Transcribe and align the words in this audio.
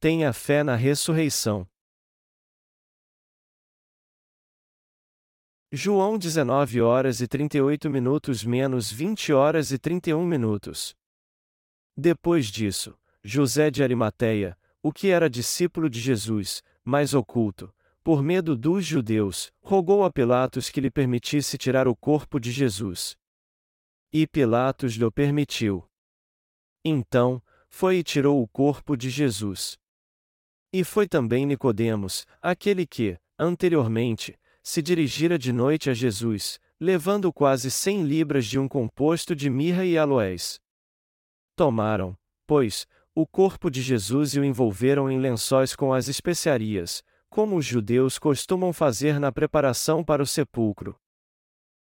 tenha 0.00 0.32
fé 0.32 0.62
na 0.62 0.76
ressurreição. 0.76 1.66
João 5.72 6.16
19 6.16 6.80
horas 6.80 7.20
e 7.20 7.26
38 7.26 7.90
minutos 7.90 8.44
menos 8.44 8.90
20 8.92 9.32
horas 9.32 9.72
e 9.72 9.78
31 9.78 10.24
minutos. 10.24 10.94
Depois 11.96 12.46
disso, 12.46 12.96
José 13.24 13.70
de 13.70 13.82
Arimateia, 13.82 14.56
o 14.80 14.92
que 14.92 15.08
era 15.08 15.28
discípulo 15.28 15.90
de 15.90 16.00
Jesus, 16.00 16.62
mais 16.84 17.12
oculto, 17.12 17.74
por 18.02 18.22
medo 18.22 18.56
dos 18.56 18.86
judeus, 18.86 19.52
rogou 19.60 20.04
a 20.04 20.12
Pilatos 20.12 20.70
que 20.70 20.80
lhe 20.80 20.90
permitisse 20.90 21.58
tirar 21.58 21.88
o 21.88 21.96
corpo 21.96 22.38
de 22.38 22.52
Jesus. 22.52 23.18
E 24.12 24.26
Pilatos 24.28 24.94
lhe 24.94 25.10
permitiu. 25.10 25.84
Então, 26.84 27.42
foi 27.68 27.96
e 27.96 28.02
tirou 28.02 28.40
o 28.40 28.48
corpo 28.48 28.96
de 28.96 29.10
Jesus. 29.10 29.76
E 30.72 30.84
foi 30.84 31.08
também 31.08 31.46
Nicodemos, 31.46 32.26
aquele 32.42 32.86
que, 32.86 33.18
anteriormente, 33.38 34.38
se 34.62 34.82
dirigira 34.82 35.38
de 35.38 35.52
noite 35.52 35.88
a 35.88 35.94
Jesus, 35.94 36.60
levando 36.78 37.32
quase 37.32 37.70
cem 37.70 38.02
libras 38.02 38.44
de 38.44 38.58
um 38.58 38.68
composto 38.68 39.34
de 39.34 39.48
mirra 39.48 39.84
e 39.84 39.96
aloés. 39.96 40.60
Tomaram, 41.56 42.16
pois, 42.46 42.86
o 43.14 43.26
corpo 43.26 43.70
de 43.70 43.80
Jesus 43.80 44.34
e 44.34 44.40
o 44.40 44.44
envolveram 44.44 45.10
em 45.10 45.18
lençóis 45.18 45.74
com 45.74 45.92
as 45.92 46.06
especiarias, 46.06 47.02
como 47.30 47.56
os 47.56 47.64
judeus 47.64 48.18
costumam 48.18 48.72
fazer 48.72 49.18
na 49.18 49.32
preparação 49.32 50.04
para 50.04 50.22
o 50.22 50.26
sepulcro. 50.26 50.96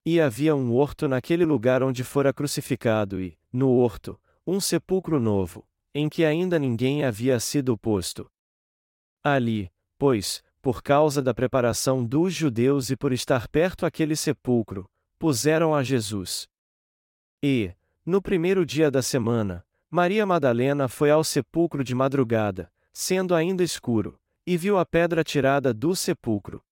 E 0.04 0.20
havia 0.20 0.54
um 0.54 0.74
horto 0.74 1.06
naquele 1.06 1.44
lugar 1.44 1.82
onde 1.82 2.02
fora 2.02 2.32
crucificado 2.32 3.20
e, 3.20 3.38
no 3.52 3.70
horto, 3.70 4.20
um 4.44 4.60
sepulcro 4.60 5.20
novo, 5.20 5.64
em 5.94 6.08
que 6.08 6.24
ainda 6.24 6.58
ninguém 6.58 7.04
havia 7.04 7.38
sido 7.38 7.78
posto. 7.78 8.28
Ali, 9.24 9.70
pois, 9.98 10.42
por 10.60 10.82
causa 10.82 11.22
da 11.22 11.32
preparação 11.32 12.04
dos 12.04 12.32
judeus 12.34 12.90
e 12.90 12.96
por 12.96 13.12
estar 13.12 13.48
perto 13.48 13.86
aquele 13.86 14.16
sepulcro, 14.16 14.88
puseram 15.18 15.74
a 15.74 15.82
Jesus. 15.82 16.48
E, 17.42 17.72
no 18.04 18.20
primeiro 18.20 18.66
dia 18.66 18.90
da 18.90 19.02
semana, 19.02 19.64
Maria 19.90 20.24
Madalena 20.24 20.88
foi 20.88 21.10
ao 21.10 21.22
sepulcro 21.22 21.84
de 21.84 21.94
madrugada, 21.94 22.72
sendo 22.92 23.34
ainda 23.34 23.62
escuro, 23.62 24.18
e 24.46 24.56
viu 24.56 24.78
a 24.78 24.86
pedra 24.86 25.22
tirada 25.22 25.72
do 25.72 25.94
sepulcro. 25.94 26.62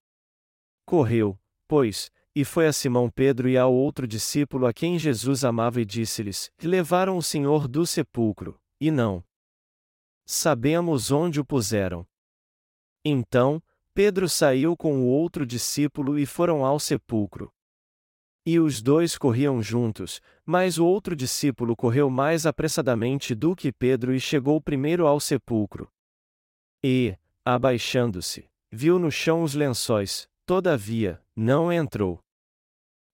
Correu, 0.85 1.39
pois, 1.69 2.11
e 2.35 2.45
foi 2.45 2.67
a 2.67 2.73
Simão 2.73 3.11
Pedro 3.11 3.48
e 3.48 3.57
ao 3.59 3.73
outro 3.73 4.07
discípulo 4.07 4.67
a 4.67 4.73
quem 4.73 4.98
Jesus 4.98 5.45
amava 5.45 5.81
e 5.81 5.85
disse-lhes: 5.85 6.51
Levaram 6.62 7.17
o 7.17 7.23
Senhor 7.23 7.69
do 7.69 7.87
sepulcro, 7.87 8.59
e 8.81 8.91
não 8.91 9.23
sabemos 10.25 11.11
onde 11.11 11.41
o 11.41 11.45
puseram. 11.45 12.07
Então, 13.05 13.62
Pedro 13.95 14.29
saiu 14.29 14.77
com 14.77 15.01
o 15.01 15.06
outro 15.06 15.47
discípulo 15.47 16.19
e 16.19 16.27
foram 16.27 16.65
ao 16.65 16.79
sepulcro. 16.79 17.53
E 18.45 18.59
os 18.59 18.81
dois 18.81 19.19
corriam 19.19 19.62
juntos, 19.62 20.20
mas 20.47 20.79
o 20.79 20.87
outro 20.87 21.15
discípulo 21.15 21.77
correu 21.77 22.09
mais 22.09 22.47
apressadamente 22.47 23.34
do 23.34 23.55
que 23.55 23.73
Pedro 23.73 24.15
e 24.15 24.20
chegou 24.20 24.61
primeiro 24.61 25.07
ao 25.07 25.20
sepulcro. 25.20 25.91
E, 26.83 27.17
abaixando-se, 27.45 28.48
viu 28.70 28.98
no 28.98 29.11
chão 29.11 29.42
os 29.42 29.55
lençóis, 29.55 30.29
todavia, 30.47 31.23
não 31.37 31.70
entrou. 31.70 32.20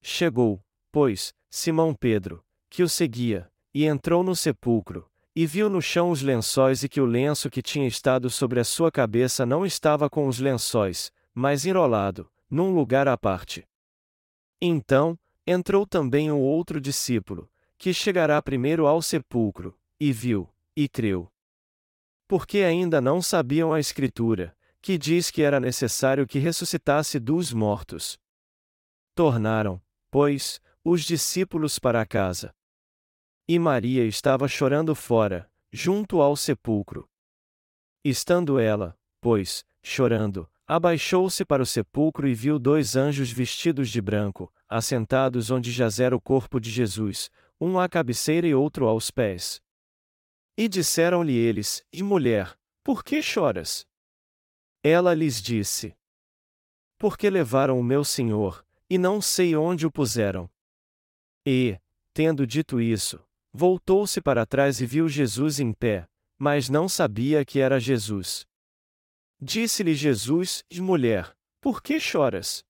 Chegou, 0.01 0.63
pois, 0.93 1.35
Simão 1.51 1.93
Pedro, 1.93 2.45
que 2.71 2.83
o 2.83 2.89
seguia, 2.89 3.51
e 3.75 3.85
entrou 3.85 4.23
no 4.23 4.37
sepulcro, 4.37 5.11
e 5.39 5.45
viu 5.45 5.69
no 5.69 5.83
chão 5.83 6.11
os 6.11 6.23
lençóis 6.23 6.83
e 6.83 6.89
que 6.89 6.99
o 6.99 7.05
lenço 7.05 7.51
que 7.51 7.61
tinha 7.61 7.87
estado 7.87 8.31
sobre 8.31 8.59
a 8.59 8.65
sua 8.65 8.91
cabeça 8.91 9.45
não 9.45 9.67
estava 9.67 10.09
com 10.09 10.27
os 10.27 10.39
lençóis, 10.39 11.13
mas 11.35 11.67
enrolado, 11.67 12.33
num 12.49 12.75
lugar 12.75 13.07
à 13.07 13.19
parte. 13.19 13.69
Então, 14.59 15.19
entrou 15.47 15.87
também 15.87 16.33
o 16.33 16.39
outro 16.39 16.81
discípulo, 16.81 17.51
que 17.77 17.93
chegará 17.93 18.41
primeiro 18.41 18.87
ao 18.87 19.03
sepulcro, 19.03 19.79
e 20.01 20.11
viu, 20.11 20.49
e 20.75 20.89
creu. 20.89 21.31
Porque 22.27 22.61
ainda 22.61 22.99
não 22.99 23.21
sabiam 23.21 23.75
a 23.75 23.79
Escritura, 23.79 24.57
que 24.81 24.97
diz 24.97 25.31
que 25.31 25.43
era 25.43 25.61
necessário 25.61 26.27
que 26.27 26.39
ressuscitasse 26.39 27.21
dos 27.21 27.53
mortos. 27.53 28.19
Tornaram, 29.15 29.83
pois, 30.11 30.63
os 30.83 31.03
discípulos 31.03 31.79
para 31.79 32.07
casa. 32.07 32.55
E 33.49 33.61
Maria 33.61 34.05
estava 34.05 34.49
chorando 34.49 34.93
fora, 34.93 35.49
junto 35.73 36.21
ao 36.21 36.35
sepulcro. 36.35 37.09
Estando 38.05 38.59
ela, 38.59 38.99
pois, 39.21 39.65
chorando, 39.81 40.51
abaixou-se 40.67 41.45
para 41.45 41.63
o 41.63 41.67
sepulcro 41.67 42.27
e 42.27 42.35
viu 42.35 42.59
dois 42.59 42.97
anjos 42.97 43.31
vestidos 43.31 43.89
de 43.89 44.01
branco, 44.01 44.53
assentados 44.69 45.49
onde 45.49 45.71
jazera 45.71 46.17
o 46.17 46.21
corpo 46.21 46.59
de 46.59 46.71
Jesus, 46.71 47.31
um 47.61 47.79
à 47.79 47.89
cabeceira 47.89 48.49
e 48.49 48.55
outro 48.55 48.89
aos 48.89 49.13
pés. 49.13 49.63
E 50.57 50.69
disseram-lhe 50.69 51.37
eles: 51.37 51.85
E 51.93 52.03
mulher, 52.03 52.59
por 52.83 53.05
que 53.05 53.23
choras? 53.23 53.87
Ela 54.83 55.15
lhes 55.15 55.41
disse: 55.41 55.97
Porque 56.99 57.31
levaram 57.31 57.79
o 57.79 57.85
meu 57.85 58.03
senhor, 58.03 58.67
e 58.91 58.99
não 58.99 59.21
sei 59.21 59.55
onde 59.55 59.87
o 59.87 59.91
puseram. 59.91 60.51
E, 61.47 61.79
tendo 62.13 62.47
dito 62.47 62.81
isso, 62.81 63.26
Voltou-se 63.59 64.21
para 64.21 64.45
trás 64.45 64.83
e 64.83 64.87
viu 64.87 65.09
Jesus 65.09 65.59
em 65.59 65.73
pé, 65.73 66.07
mas 66.39 66.69
não 66.69 66.87
sabia 66.87 67.43
que 67.43 67.59
era 67.59 67.81
Jesus. 67.81 68.47
Disse-lhe 69.41 69.95
Jesus: 69.95 70.63
Mulher, 70.75 71.35
por 71.59 71.83
que 71.83 71.99
choras? 71.99 72.63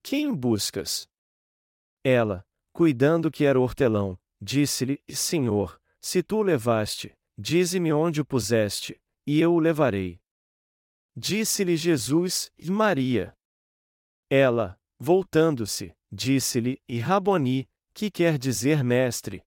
Quem 0.00 0.32
buscas? 0.32 1.08
Ela, 2.04 2.46
cuidando 2.72 3.28
que 3.28 3.44
era 3.44 3.58
hortelão, 3.58 4.16
disse-lhe: 4.40 5.02
Senhor, 5.08 5.82
se 6.00 6.22
tu 6.22 6.36
o 6.36 6.42
levaste, 6.42 7.12
dize-me 7.36 7.92
onde 7.92 8.20
o 8.20 8.24
puseste, 8.24 9.02
e 9.26 9.40
eu 9.40 9.52
o 9.52 9.58
levarei. 9.58 10.20
Disse-lhe 11.16 11.76
Jesus: 11.76 12.52
Maria. 12.70 13.36
Ela, 14.30 14.80
voltando-se, 14.96 15.92
disse-lhe: 16.08 16.80
E 16.88 17.00
Raboni, 17.00 17.68
que 17.92 18.12
quer 18.12 18.38
dizer 18.38 18.84
mestre. 18.84 19.42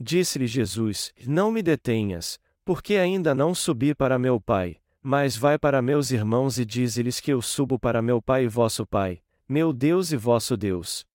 Disse-lhe 0.00 0.46
Jesus: 0.46 1.12
Não 1.26 1.50
me 1.50 1.62
detenhas, 1.62 2.38
porque 2.64 2.96
ainda 2.96 3.34
não 3.34 3.54
subi 3.54 3.94
para 3.94 4.18
meu 4.18 4.40
Pai, 4.40 4.76
mas 5.02 5.36
vai 5.36 5.58
para 5.58 5.82
meus 5.82 6.10
irmãos 6.10 6.58
e 6.58 6.64
dize-lhes 6.64 7.18
que 7.18 7.32
eu 7.32 7.42
subo 7.42 7.78
para 7.78 8.00
meu 8.00 8.22
Pai 8.22 8.44
e 8.44 8.48
vosso 8.48 8.86
Pai, 8.86 9.22
meu 9.48 9.72
Deus 9.72 10.12
e 10.12 10.16
vosso 10.16 10.56
Deus. 10.56 11.06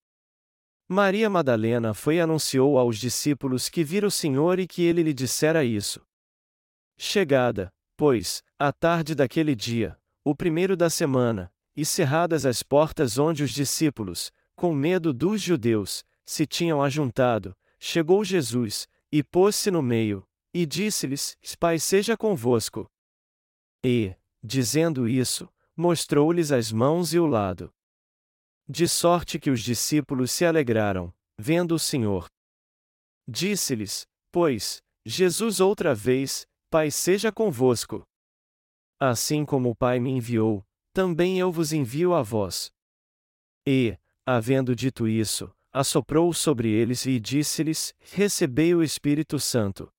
Maria 0.86 1.30
Madalena 1.30 1.94
foi 1.94 2.16
e 2.16 2.20
anunciou 2.20 2.78
aos 2.78 2.98
discípulos 2.98 3.70
que 3.70 3.82
vira 3.82 4.06
o 4.06 4.10
Senhor 4.10 4.58
e 4.58 4.66
que 4.66 4.82
ele 4.82 5.02
lhe 5.02 5.14
dissera 5.14 5.64
isso. 5.64 6.04
Chegada, 6.98 7.72
pois, 7.96 8.42
a 8.58 8.70
tarde 8.70 9.14
daquele 9.14 9.54
dia, 9.54 9.98
o 10.22 10.34
primeiro 10.34 10.76
da 10.76 10.90
semana, 10.90 11.50
e 11.74 11.84
cerradas 11.84 12.44
as 12.44 12.62
portas 12.62 13.18
onde 13.18 13.42
os 13.42 13.50
discípulos, 13.50 14.30
com 14.54 14.74
medo 14.74 15.12
dos 15.12 15.40
judeus, 15.40 16.04
se 16.24 16.46
tinham 16.46 16.82
ajuntado, 16.82 17.56
Chegou 17.86 18.24
Jesus, 18.24 18.88
e 19.12 19.22
pôs-se 19.22 19.70
no 19.70 19.82
meio, 19.82 20.26
e 20.54 20.64
disse-lhes: 20.64 21.36
Pai 21.60 21.78
seja 21.78 22.16
convosco. 22.16 22.90
E, 23.84 24.16
dizendo 24.42 25.06
isso, 25.06 25.52
mostrou-lhes 25.76 26.50
as 26.50 26.72
mãos 26.72 27.12
e 27.12 27.18
o 27.18 27.26
lado. 27.26 27.70
De 28.66 28.88
sorte 28.88 29.38
que 29.38 29.50
os 29.50 29.60
discípulos 29.60 30.32
se 30.32 30.46
alegraram, 30.46 31.12
vendo 31.38 31.74
o 31.74 31.78
Senhor. 31.78 32.26
Disse-lhes, 33.28 34.06
pois, 34.32 34.82
Jesus 35.04 35.60
outra 35.60 35.94
vez: 35.94 36.46
Pai 36.70 36.90
seja 36.90 37.30
convosco. 37.30 38.02
Assim 38.98 39.44
como 39.44 39.68
o 39.68 39.76
Pai 39.76 40.00
me 40.00 40.10
enviou, 40.10 40.64
também 40.94 41.38
eu 41.38 41.52
vos 41.52 41.70
envio 41.70 42.14
a 42.14 42.22
vós. 42.22 42.72
E, 43.68 43.98
havendo 44.24 44.74
dito 44.74 45.06
isso, 45.06 45.54
assoprou 45.74 46.32
sobre 46.32 46.70
eles 46.70 47.04
e 47.04 47.18
disse-lhes: 47.18 47.92
Recebei 47.98 48.72
o 48.76 48.82
Espírito 48.82 49.40
Santo. 49.40 49.92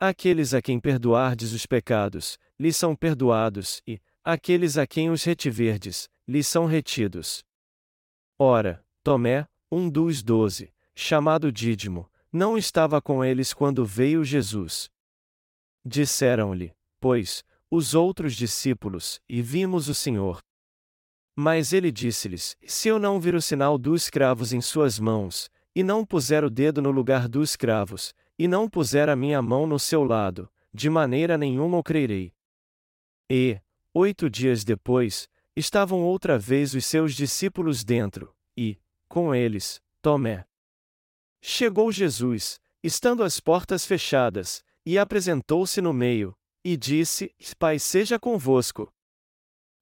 Aqueles 0.00 0.54
a 0.54 0.62
quem 0.62 0.80
perdoardes 0.80 1.52
os 1.52 1.66
pecados, 1.66 2.38
lhes 2.58 2.74
são 2.74 2.96
perdoados, 2.96 3.82
e, 3.86 4.00
aqueles 4.24 4.78
a 4.78 4.86
quem 4.86 5.10
os 5.10 5.24
retiverdes, 5.24 6.08
lhes 6.26 6.46
são 6.46 6.64
retidos. 6.64 7.44
Ora, 8.38 8.82
Tomé, 9.04 9.46
um 9.70 9.90
dos 9.90 10.22
doze, 10.22 10.72
chamado 10.94 11.52
Dídimo, 11.52 12.10
não 12.32 12.56
estava 12.56 13.02
com 13.02 13.22
eles 13.22 13.52
quando 13.52 13.84
veio 13.84 14.24
Jesus. 14.24 14.88
Disseram-lhe, 15.84 16.72
pois, 17.00 17.44
os 17.70 17.94
outros 17.94 18.34
discípulos, 18.34 19.20
e 19.28 19.42
vimos 19.42 19.88
o 19.88 19.94
Senhor. 19.94 20.40
Mas 21.40 21.72
ele 21.72 21.92
disse-lhes: 21.92 22.56
Se 22.66 22.88
eu 22.88 22.98
não 22.98 23.20
vir 23.20 23.36
o 23.36 23.40
sinal 23.40 23.78
dos 23.78 24.10
cravos 24.10 24.52
em 24.52 24.60
suas 24.60 24.98
mãos, 24.98 25.48
e 25.72 25.84
não 25.84 26.04
puser 26.04 26.42
o 26.42 26.50
dedo 26.50 26.82
no 26.82 26.90
lugar 26.90 27.28
dos 27.28 27.54
cravos, 27.54 28.12
e 28.36 28.48
não 28.48 28.68
puser 28.68 29.08
a 29.08 29.14
minha 29.14 29.40
mão 29.40 29.64
no 29.64 29.78
seu 29.78 30.02
lado, 30.02 30.50
de 30.74 30.90
maneira 30.90 31.38
nenhuma 31.38 31.78
o 31.78 31.82
crerei. 31.84 32.34
E, 33.30 33.60
oito 33.94 34.28
dias 34.28 34.64
depois, 34.64 35.28
estavam 35.54 36.02
outra 36.02 36.36
vez 36.36 36.74
os 36.74 36.84
seus 36.84 37.14
discípulos 37.14 37.84
dentro, 37.84 38.34
e, 38.56 38.76
com 39.08 39.32
eles, 39.32 39.80
Tomé. 40.02 40.44
Chegou 41.40 41.92
Jesus, 41.92 42.58
estando 42.82 43.22
as 43.22 43.38
portas 43.38 43.86
fechadas, 43.86 44.64
e 44.84 44.98
apresentou-se 44.98 45.80
no 45.80 45.92
meio, 45.92 46.36
e 46.64 46.76
disse: 46.76 47.32
Pai 47.56 47.78
seja 47.78 48.18
convosco. 48.18 48.92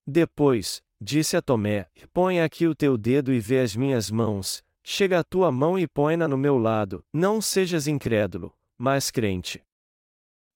Depois, 0.05 0.83
disse 0.99 1.37
a 1.37 1.41
Tomé: 1.41 1.89
Põe 2.13 2.41
aqui 2.41 2.67
o 2.67 2.75
teu 2.75 2.97
dedo 2.97 3.33
e 3.33 3.39
vê 3.39 3.59
as 3.59 3.75
minhas 3.75 4.09
mãos, 4.09 4.63
chega 4.83 5.19
a 5.19 5.23
tua 5.23 5.51
mão 5.51 5.77
e 5.77 5.87
põe-na 5.87 6.27
no 6.27 6.37
meu 6.37 6.57
lado, 6.57 7.03
não 7.13 7.41
sejas 7.41 7.87
incrédulo, 7.87 8.53
mas 8.77 9.11
crente. 9.11 9.63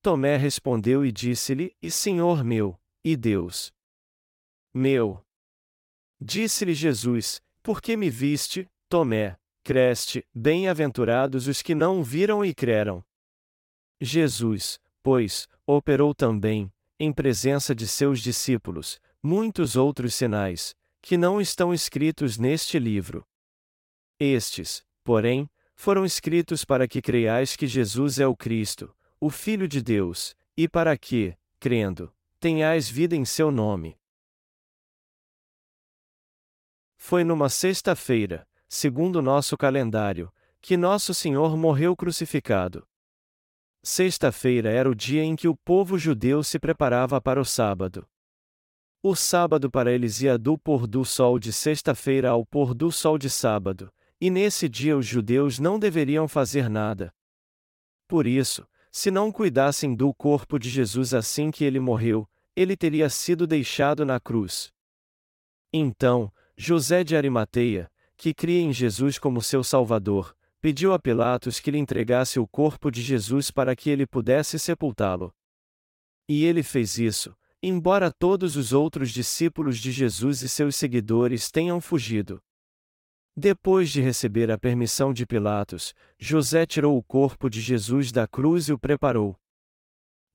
Tomé 0.02 0.38
respondeu 0.38 1.06
e 1.06 1.12
disse-lhe: 1.12 1.76
E 1.82 1.92
Senhor 1.92 2.44
meu, 2.44 2.80
e 3.04 3.16
Deus 3.16 3.72
meu. 4.74 5.24
Disse-lhe 6.20 6.74
Jesus: 6.74 7.42
Por 7.62 7.82
que 7.82 7.98
me 7.98 8.10
viste, 8.10 8.70
Tomé? 8.90 9.38
Creste, 9.64 10.26
bem-aventurados 10.34 11.48
os 11.48 11.62
que 11.62 11.76
não 11.76 12.04
viram 12.04 12.44
e 12.44 12.54
creram. 12.54 13.04
Jesus, 14.00 14.80
pois, 15.04 15.48
operou 15.68 16.16
também, 16.16 16.72
em 17.00 17.14
presença 17.14 17.76
de 17.76 17.88
seus 17.88 18.20
discípulos, 18.22 19.00
muitos 19.22 19.76
outros 19.76 20.16
sinais, 20.16 20.76
que 21.02 21.18
não 21.18 21.42
estão 21.42 21.74
escritos 21.74 22.38
neste 22.38 22.78
livro. 22.80 23.26
Estes, 24.20 24.84
porém, 25.04 25.50
foram 25.76 26.06
escritos 26.06 26.64
para 26.64 26.88
que 26.88 27.02
creiais 27.02 27.56
que 27.56 27.66
Jesus 27.66 28.20
é 28.20 28.28
o 28.28 28.36
Cristo, 28.36 28.96
o 29.20 29.30
Filho 29.30 29.68
de 29.68 29.82
Deus, 29.82 30.36
e 30.56 30.68
para 30.68 30.98
que, 30.98 31.36
crendo, 31.60 32.14
tenhais 32.40 32.90
vida 32.90 33.16
em 33.16 33.26
seu 33.26 33.52
nome. 33.52 33.98
Foi 36.98 37.24
numa 37.24 37.50
sexta-feira, 37.50 38.48
segundo 38.70 39.22
nosso 39.22 39.58
calendário, 39.58 40.32
que 40.62 40.78
Nosso 40.78 41.14
Senhor 41.14 41.58
morreu 41.58 41.96
crucificado. 41.96 42.88
Sexta-feira 43.84 44.70
era 44.70 44.88
o 44.88 44.94
dia 44.94 45.24
em 45.24 45.36
que 45.36 45.48
o 45.48 45.56
povo 45.56 45.98
judeu 45.98 46.44
se 46.44 46.60
preparava 46.60 47.20
para 47.20 47.42
o 47.42 47.46
sábado. 47.46 48.08
O 49.04 49.16
sábado 49.16 49.72
para 49.72 49.92
eles 49.92 50.22
ia 50.22 50.38
do 50.38 50.56
pôr 50.56 50.86
do 50.86 51.04
sol 51.04 51.40
de 51.40 51.52
sexta-feira 51.52 52.30
ao 52.30 52.46
pôr 52.46 52.76
do 52.76 52.92
sol 52.92 53.18
de 53.18 53.32
sábado, 53.32 53.92
e 54.20 54.30
nesse 54.30 54.70
dia 54.70 54.96
os 54.96 55.08
judeus 55.08 55.58
não 55.58 55.80
deveriam 55.80 56.28
fazer 56.28 56.70
nada. 56.70 57.12
Por 58.08 58.28
isso, 58.28 58.64
se 58.92 59.10
não 59.10 59.32
cuidassem 59.32 59.96
do 59.96 60.14
corpo 60.14 60.60
de 60.60 60.70
Jesus 60.70 61.16
assim 61.16 61.50
que 61.50 61.64
ele 61.64 61.80
morreu, 61.80 62.30
ele 62.56 62.78
teria 62.78 63.10
sido 63.10 63.48
deixado 63.48 64.06
na 64.06 64.20
cruz. 64.20 64.72
Então, 65.74 66.32
José 66.56 67.04
de 67.04 67.16
Arimateia, 67.16 67.90
que 68.16 68.36
cria 68.36 68.62
em 68.62 68.72
Jesus 68.72 69.18
como 69.18 69.42
seu 69.42 69.64
Salvador, 69.64 70.36
pediu 70.62 70.94
a 70.94 71.00
Pilatos 71.00 71.60
que 71.60 71.72
lhe 71.72 71.80
entregasse 71.80 72.40
o 72.40 72.46
corpo 72.46 72.92
de 72.92 73.02
Jesus 73.02 73.50
para 73.50 73.76
que 73.76 73.90
ele 73.90 74.06
pudesse 74.06 74.60
sepultá-lo. 74.60 75.34
E 76.30 76.46
ele 76.46 76.62
fez 76.62 77.00
isso, 77.00 77.36
embora 77.62 78.12
todos 78.12 78.56
os 78.56 78.74
outros 78.74 79.12
discípulos 79.12 79.78
de 79.78 79.92
Jesus 79.92 80.42
e 80.42 80.50
seus 80.50 80.76
seguidores 80.76 81.52
tenham 81.52 81.80
fugido. 81.80 82.42
Depois 83.36 83.90
de 83.90 84.02
receber 84.02 84.52
a 84.52 84.58
permissão 84.58 85.14
de 85.14 85.26
Pilatos, 85.26 85.94
José 86.20 86.66
tirou 86.66 86.98
o 86.98 87.04
corpo 87.04 87.50
de 87.50 87.62
Jesus 87.62 88.12
da 88.12 88.28
cruz 88.28 88.68
e 88.68 88.74
o 88.74 88.80
preparou. 88.80 89.40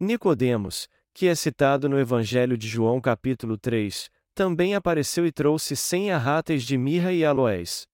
Nicodemos, 0.01 0.89
que 1.13 1.27
é 1.27 1.35
citado 1.35 1.89
no 1.89 1.99
Evangelho 1.99 2.57
de 2.57 2.69
João 2.69 3.01
capítulo 3.01 3.59
3, 3.59 4.11
também 4.35 4.75
apareceu 4.75 5.27
e 5.27 5.33
trouxe 5.33 5.75
cem 5.75 6.11
arráteis 6.11 6.63
de 6.63 6.77
mirra 6.77 7.13
e 7.13 7.25
aloés. 7.25 7.89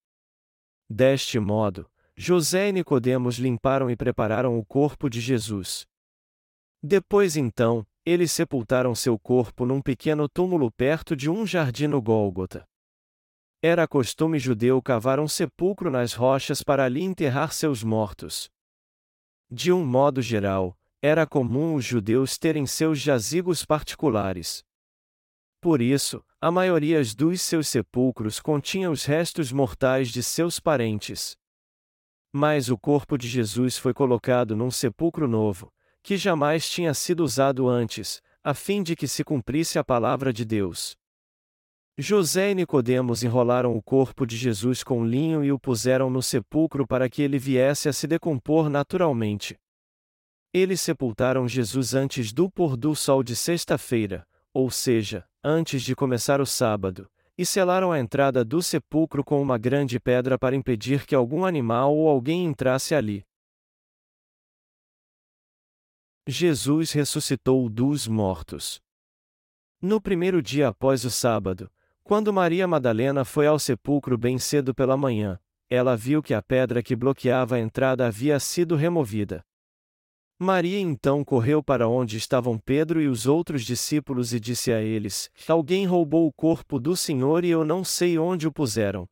Deste 0.91 1.39
modo, 1.39 1.89
José 2.17 2.69
e 2.69 2.73
Nicodemos 2.73 3.37
limparam 3.37 3.91
e 3.91 3.97
prepararam 3.97 4.59
o 4.59 4.65
corpo 4.65 5.09
de 5.09 5.21
Jesus. 5.21 5.87
Depois 6.83 7.37
então, 7.37 7.87
eles 8.05 8.33
sepultaram 8.33 8.95
seu 8.95 9.19
corpo 9.19 9.65
num 9.65 9.81
pequeno 9.81 10.29
túmulo 10.29 10.71
perto 10.71 11.15
de 11.15 11.31
um 11.31 11.47
jardim 11.47 11.87
no 11.87 12.03
Gólgota. 12.03 12.67
Era 13.63 13.87
costume 13.87 14.41
judeu 14.41 14.83
cavar 14.83 15.21
um 15.21 15.29
sepulcro 15.29 15.89
nas 15.89 16.15
rochas 16.15 16.63
para 16.63 16.85
ali 16.85 17.03
enterrar 17.03 17.53
seus 17.53 17.85
mortos. 17.85 18.51
De 19.49 19.71
um 19.71 19.85
modo 19.85 20.21
geral, 20.21 20.77
era 21.01 21.27
comum 21.27 21.75
os 21.75 21.85
judeus 21.85 22.37
terem 22.39 22.67
seus 22.67 22.99
jazigos 22.99 23.65
particulares. 23.65 24.65
Por 25.61 25.81
isso, 25.81 26.25
a 26.41 26.51
maioria 26.51 27.01
dos 27.17 27.41
seus 27.41 27.69
sepulcros 27.69 28.41
continha 28.41 28.91
os 28.91 29.05
restos 29.05 29.53
mortais 29.53 30.09
de 30.09 30.25
seus 30.25 30.59
parentes. 30.59 31.37
Mas 32.33 32.69
o 32.69 32.77
corpo 32.77 33.17
de 33.17 33.29
Jesus 33.29 33.79
foi 33.79 33.95
colocado 33.95 34.57
num 34.57 34.73
sepulcro 34.73 35.29
novo, 35.29 35.73
que 36.03 36.17
jamais 36.17 36.69
tinha 36.69 36.93
sido 36.93 37.23
usado 37.23 37.69
antes, 37.69 38.21
a 38.43 38.55
fim 38.55 38.83
de 38.83 38.97
que 38.97 39.07
se 39.07 39.23
cumprisse 39.23 39.79
a 39.79 39.85
palavra 39.85 40.33
de 40.33 40.45
Deus. 40.45 40.97
José 41.97 42.51
e 42.51 42.55
Nicodemos 42.55 43.23
enrolaram 43.23 43.77
o 43.77 43.83
corpo 43.83 44.27
de 44.27 44.37
Jesus 44.37 44.83
com 44.83 45.05
linho 45.05 45.45
e 45.45 45.53
o 45.53 45.59
puseram 45.59 46.09
no 46.09 46.23
sepulcro 46.23 46.87
para 46.87 47.09
que 47.09 47.23
ele 47.23 47.39
viesse 47.39 47.89
a 47.89 47.93
se 47.93 48.07
decompor 48.07 48.71
naturalmente. 48.71 49.57
Eles 50.55 50.81
sepultaram 50.81 51.47
Jesus 51.47 51.95
antes 51.95 52.33
do 52.33 52.51
pôr 52.51 52.77
do 52.77 52.95
sol 52.95 53.23
de 53.23 53.37
sexta-feira, 53.37 54.27
ou 54.53 54.71
seja, 54.71 55.25
antes 55.45 55.83
de 55.83 55.95
começar 55.95 56.41
o 56.41 56.47
sábado, 56.47 57.09
e 57.37 57.47
selaram 57.47 57.93
a 57.93 58.01
entrada 58.01 58.45
do 58.45 58.63
sepulcro 58.63 59.23
com 59.23 59.41
uma 59.41 59.59
grande 59.59 60.01
pedra 60.01 60.39
para 60.39 60.57
impedir 60.57 61.07
que 61.07 61.15
algum 61.15 61.45
animal 61.45 61.95
ou 61.95 62.09
alguém 62.09 62.45
entrasse 62.45 62.95
ali. 62.95 63.25
Jesus 66.27 66.93
ressuscitou 66.93 67.69
dos 67.69 68.07
mortos. 68.07 68.81
No 69.81 70.01
primeiro 70.01 70.41
dia 70.41 70.69
após 70.69 71.05
o 71.05 71.11
sábado, 71.11 71.69
quando 72.05 72.33
Maria 72.33 72.69
Madalena 72.69 73.25
foi 73.25 73.49
ao 73.49 73.59
sepulcro 73.59 74.17
bem 74.17 74.39
cedo 74.39 74.73
pela 74.73 74.97
manhã, 74.97 75.37
ela 75.69 75.97
viu 75.97 76.23
que 76.23 76.33
a 76.33 76.41
pedra 76.41 76.81
que 76.81 76.95
bloqueava 76.95 77.57
a 77.57 77.61
entrada 77.61 78.07
havia 78.07 78.39
sido 78.39 78.77
removida. 78.77 79.45
Maria 80.39 80.79
então 80.79 81.25
correu 81.25 81.61
para 81.61 81.89
onde 81.89 82.17
estavam 82.17 82.57
Pedro 82.57 83.01
e 83.01 83.09
os 83.09 83.27
outros 83.27 83.65
discípulos 83.65 84.33
e 84.33 84.39
disse 84.39 84.73
a 84.73 84.81
eles: 84.81 85.29
Alguém 85.49 85.87
roubou 85.87 86.29
o 86.29 86.33
corpo 86.33 86.79
do 86.79 86.97
Senhor 86.97 87.45
e 87.45 87.51
eu 87.51 87.65
não 87.65 87.83
sei 87.83 88.17
onde 88.17 88.47
o 88.47 88.53
puseram. 88.53 89.09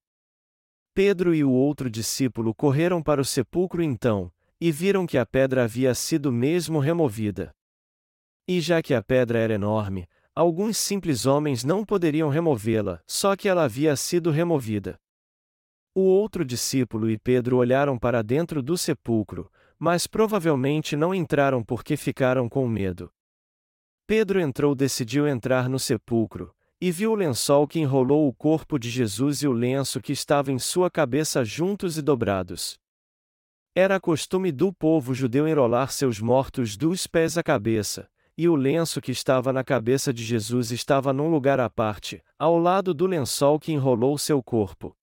Pedro 0.94 1.34
e 1.34 1.42
o 1.42 1.50
outro 1.50 1.90
discípulo 1.90 2.54
correram 2.54 3.02
para 3.02 3.20
o 3.20 3.24
sepulcro 3.24 3.82
então, 3.82 4.30
e 4.60 4.70
viram 4.70 5.06
que 5.06 5.16
a 5.16 5.24
pedra 5.24 5.64
havia 5.64 5.94
sido 5.94 6.30
mesmo 6.30 6.78
removida. 6.78 7.50
E 8.46 8.60
já 8.60 8.82
que 8.82 8.92
a 8.92 9.02
pedra 9.02 9.38
era 9.38 9.54
enorme, 9.54 10.06
alguns 10.34 10.76
simples 10.76 11.24
homens 11.24 11.64
não 11.64 11.84
poderiam 11.84 12.28
removê-la, 12.28 13.00
só 13.06 13.34
que 13.36 13.48
ela 13.48 13.64
havia 13.64 13.96
sido 13.96 14.30
removida. 14.30 14.98
O 15.94 16.02
outro 16.02 16.44
discípulo 16.44 17.10
e 17.10 17.18
Pedro 17.18 17.56
olharam 17.56 17.98
para 17.98 18.22
dentro 18.22 18.62
do 18.62 18.76
sepulcro, 18.76 19.50
mas 19.78 20.06
provavelmente 20.06 20.94
não 20.94 21.14
entraram 21.14 21.64
porque 21.64 21.96
ficaram 21.96 22.48
com 22.48 22.68
medo. 22.68 23.10
Pedro 24.06 24.40
entrou 24.40 24.74
decidiu 24.74 25.26
entrar 25.26 25.68
no 25.68 25.78
sepulcro, 25.78 26.54
e 26.80 26.90
viu 26.90 27.12
o 27.12 27.14
lençol 27.14 27.66
que 27.66 27.78
enrolou 27.78 28.26
o 28.28 28.32
corpo 28.32 28.78
de 28.78 28.90
Jesus 28.90 29.42
e 29.42 29.48
o 29.48 29.52
lenço 29.52 30.00
que 30.00 30.12
estava 30.12 30.50
em 30.50 30.58
sua 30.58 30.90
cabeça 30.90 31.44
juntos 31.44 31.96
e 31.96 32.02
dobrados. 32.02 32.78
Era 33.82 33.98
costume 33.98 34.52
do 34.52 34.70
povo 34.70 35.14
judeu 35.14 35.48
enrolar 35.48 35.90
seus 35.90 36.20
mortos 36.20 36.76
dos 36.76 37.06
pés 37.06 37.38
à 37.38 37.42
cabeça, 37.42 38.10
e 38.36 38.46
o 38.46 38.54
lenço 38.54 39.00
que 39.00 39.10
estava 39.10 39.54
na 39.54 39.64
cabeça 39.64 40.12
de 40.12 40.22
Jesus 40.22 40.70
estava 40.70 41.14
num 41.14 41.30
lugar 41.30 41.58
à 41.58 41.70
parte, 41.70 42.22
ao 42.38 42.58
lado 42.58 42.92
do 42.92 43.06
lençol 43.06 43.58
que 43.58 43.72
enrolou 43.72 44.18
seu 44.18 44.42
corpo. 44.42 44.94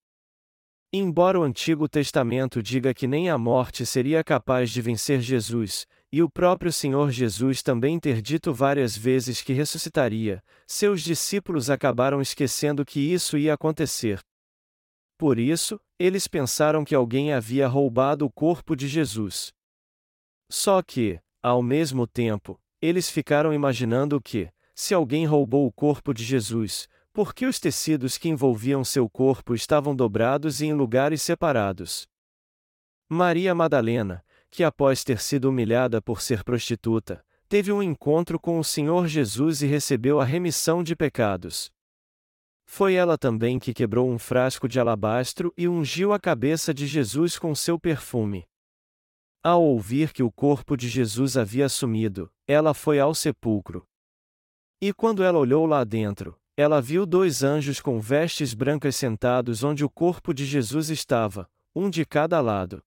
Embora 0.94 1.40
o 1.40 1.44
Antigo 1.44 1.90
Testamento 1.90 2.62
diga 2.62 2.94
que 2.94 3.08
nem 3.08 3.32
a 3.32 3.38
morte 3.40 3.84
seria 3.84 4.24
capaz 4.24 4.70
de 4.70 4.80
vencer 4.80 5.22
Jesus, 5.22 5.88
e 6.12 6.22
o 6.22 6.30
próprio 6.30 6.72
Senhor 6.72 7.10
Jesus 7.10 7.64
também 7.64 8.00
ter 8.00 8.22
dito 8.22 8.54
várias 8.54 8.96
vezes 8.96 9.42
que 9.42 9.54
ressuscitaria, 9.54 10.40
seus 10.68 11.02
discípulos 11.02 11.72
acabaram 11.72 12.22
esquecendo 12.22 12.86
que 12.86 13.00
isso 13.00 13.40
ia 13.40 13.56
acontecer. 13.56 14.22
Por 15.18 15.40
isso, 15.40 15.80
eles 15.98 16.28
pensaram 16.28 16.86
que 16.86 16.94
alguém 16.94 17.34
havia 17.34 17.68
roubado 17.68 18.26
o 18.26 18.32
corpo 18.32 18.76
de 18.76 18.88
Jesus. 18.88 19.52
Só 20.50 20.82
que, 20.82 21.20
ao 21.42 21.64
mesmo 21.64 22.06
tempo, 22.06 22.60
eles 22.82 23.10
ficaram 23.10 23.54
imaginando 23.54 24.22
que, 24.22 24.50
se 24.76 24.94
alguém 24.94 25.26
roubou 25.26 25.66
o 25.66 25.72
corpo 25.72 26.14
de 26.14 26.24
Jesus, 26.24 26.88
porque 27.12 27.48
os 27.48 27.60
tecidos 27.60 28.16
que 28.16 28.30
envolviam 28.30 28.84
seu 28.84 29.10
corpo 29.10 29.56
estavam 29.56 29.96
dobrados 29.96 30.62
e 30.62 30.68
em 30.68 30.74
lugares 30.74 31.24
separados. 31.24 32.08
Maria 33.10 33.56
Madalena, 33.56 34.24
que 34.52 34.64
após 34.64 35.04
ter 35.04 35.20
sido 35.20 35.50
humilhada 35.50 36.00
por 36.00 36.22
ser 36.22 36.44
prostituta, 36.44 37.26
teve 37.50 37.72
um 37.72 37.82
encontro 37.82 38.40
com 38.40 38.60
o 38.60 38.64
Senhor 38.64 39.08
Jesus 39.08 39.64
e 39.64 39.66
recebeu 39.66 40.22
a 40.22 40.26
remissão 40.26 40.84
de 40.84 40.96
pecados. 40.96 41.72
Foi 42.70 42.94
ela 42.94 43.18
também 43.18 43.58
que 43.58 43.74
quebrou 43.74 44.10
um 44.10 44.20
frasco 44.20 44.68
de 44.68 44.80
alabastro 44.80 45.54
e 45.58 45.68
ungiu 45.68 46.12
a 46.12 46.20
cabeça 46.20 46.74
de 46.74 46.86
Jesus 46.86 47.40
com 47.40 47.56
seu 47.56 47.80
perfume. 47.80 48.46
Ao 49.42 49.64
ouvir 49.64 50.12
que 50.12 50.22
o 50.22 50.30
corpo 50.30 50.76
de 50.76 50.90
Jesus 50.90 51.38
havia 51.38 51.70
sumido, 51.70 52.30
ela 52.46 52.74
foi 52.74 53.00
ao 53.00 53.16
sepulcro. 53.16 53.88
E 54.82 54.94
quando 54.94 55.24
ela 55.24 55.40
olhou 55.40 55.66
lá 55.66 55.84
dentro, 55.84 56.38
ela 56.58 56.82
viu 56.82 57.06
dois 57.06 57.42
anjos 57.42 57.80
com 57.80 58.00
vestes 58.02 58.54
brancas 58.54 58.96
sentados 58.96 59.64
onde 59.64 59.86
o 59.86 59.90
corpo 59.90 60.34
de 60.34 60.46
Jesus 60.46 60.90
estava, 60.90 61.50
um 61.74 61.90
de 61.90 62.06
cada 62.06 62.42
lado. 62.42 62.84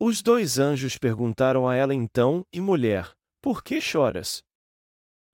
Os 0.00 0.22
dois 0.22 0.58
anjos 0.58 0.96
perguntaram 0.96 1.68
a 1.68 1.76
ela 1.76 1.94
então, 1.94 2.44
e 2.52 2.60
mulher, 2.60 3.12
por 3.42 3.62
que 3.62 3.80
choras? 3.80 4.42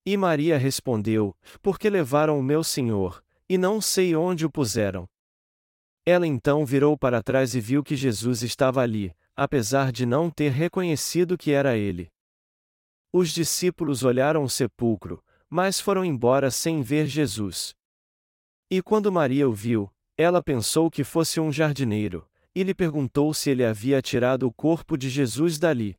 E 0.04 0.16
Maria 0.16 0.58
respondeu, 0.58 1.34
porque 1.62 1.88
levaram 1.88 2.38
o 2.38 2.42
meu 2.42 2.64
Senhor, 2.64 3.23
e 3.48 3.58
não 3.58 3.80
sei 3.80 4.14
onde 4.16 4.46
o 4.46 4.50
puseram. 4.50 5.06
Ela 6.06 6.26
então 6.26 6.64
virou 6.66 6.98
para 6.98 7.22
trás 7.22 7.54
e 7.54 7.60
viu 7.60 7.82
que 7.82 7.96
Jesus 7.96 8.42
estava 8.42 8.82
ali, 8.82 9.14
apesar 9.34 9.90
de 9.90 10.04
não 10.04 10.30
ter 10.30 10.50
reconhecido 10.50 11.38
que 11.38 11.50
era 11.52 11.76
ele. 11.76 12.10
Os 13.12 13.30
discípulos 13.30 14.02
olharam 14.02 14.42
o 14.42 14.50
sepulcro, 14.50 15.24
mas 15.48 15.80
foram 15.80 16.04
embora 16.04 16.50
sem 16.50 16.82
ver 16.82 17.06
Jesus. 17.06 17.74
E 18.70 18.82
quando 18.82 19.12
Maria 19.12 19.48
o 19.48 19.52
viu, 19.52 19.90
ela 20.16 20.42
pensou 20.42 20.90
que 20.90 21.04
fosse 21.04 21.40
um 21.40 21.52
jardineiro, 21.52 22.28
e 22.54 22.62
lhe 22.62 22.74
perguntou 22.74 23.32
se 23.32 23.50
ele 23.50 23.64
havia 23.64 24.00
tirado 24.02 24.46
o 24.46 24.52
corpo 24.52 24.96
de 24.96 25.08
Jesus 25.08 25.58
dali. 25.58 25.96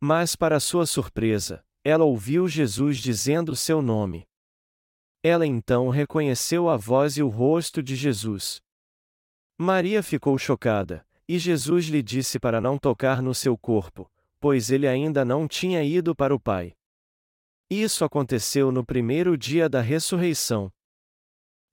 Mas, 0.00 0.34
para 0.34 0.60
sua 0.60 0.86
surpresa, 0.86 1.64
ela 1.84 2.04
ouviu 2.04 2.48
Jesus 2.48 2.98
dizendo 2.98 3.54
seu 3.56 3.82
nome. 3.82 4.26
Ela 5.22 5.46
então 5.46 5.90
reconheceu 5.90 6.68
a 6.68 6.76
voz 6.76 7.16
e 7.18 7.22
o 7.22 7.28
rosto 7.28 7.82
de 7.82 7.94
Jesus. 7.94 8.62
Maria 9.58 10.02
ficou 10.02 10.38
chocada, 10.38 11.06
e 11.28 11.38
Jesus 11.38 11.84
lhe 11.86 12.02
disse 12.02 12.38
para 12.38 12.60
não 12.60 12.78
tocar 12.78 13.20
no 13.20 13.34
seu 13.34 13.56
corpo, 13.58 14.10
pois 14.40 14.70
ele 14.70 14.88
ainda 14.88 15.22
não 15.22 15.46
tinha 15.46 15.84
ido 15.84 16.16
para 16.16 16.34
o 16.34 16.40
Pai. 16.40 16.74
Isso 17.68 18.04
aconteceu 18.04 18.72
no 18.72 18.84
primeiro 18.84 19.36
dia 19.36 19.68
da 19.68 19.82
ressurreição. 19.82 20.72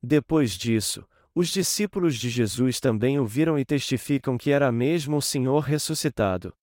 Depois 0.03 0.51
disso, 0.51 1.07
os 1.33 1.47
discípulos 1.47 2.17
de 2.17 2.29
Jesus 2.29 2.79
também 2.79 3.17
o 3.17 3.25
viram 3.25 3.57
e 3.57 3.63
testificam 3.63 4.37
que 4.37 4.51
era 4.51 4.71
mesmo 4.71 5.17
o 5.17 5.21
Senhor 5.21 5.61
ressuscitado. 5.61 6.53